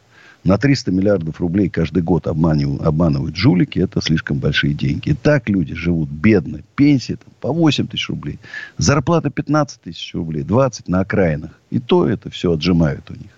[0.43, 5.11] на 300 миллиардов рублей каждый год обманывают, обманывают жулики, это слишком большие деньги.
[5.11, 6.61] И так люди живут бедно.
[6.77, 8.39] Пенсии там, по 8 тысяч рублей.
[8.79, 11.51] Зарплата 15 тысяч рублей, 20 на окраинах.
[11.71, 13.31] И то это все отжимают у них.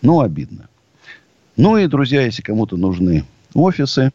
[0.00, 0.68] Ну, обидно.
[1.56, 4.10] Ну и, друзья, если кому-то нужны офисы,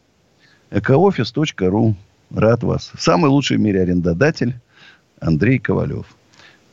[0.70, 1.94] экоофис.ру.
[2.34, 2.90] Рад вас.
[2.98, 4.56] Самый лучший в мире арендодатель
[5.20, 6.06] Андрей Ковалев.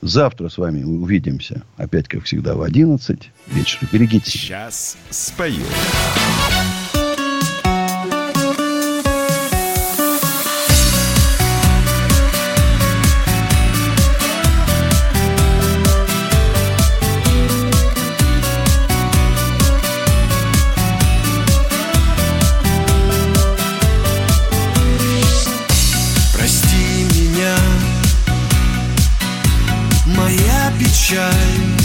[0.04, 1.64] Завтра с вами увидимся.
[1.78, 3.88] Опять, как всегда, в 11 вечера.
[3.90, 4.32] Берегите.
[4.32, 5.64] Сейчас спою.
[31.14, 31.83] Печаль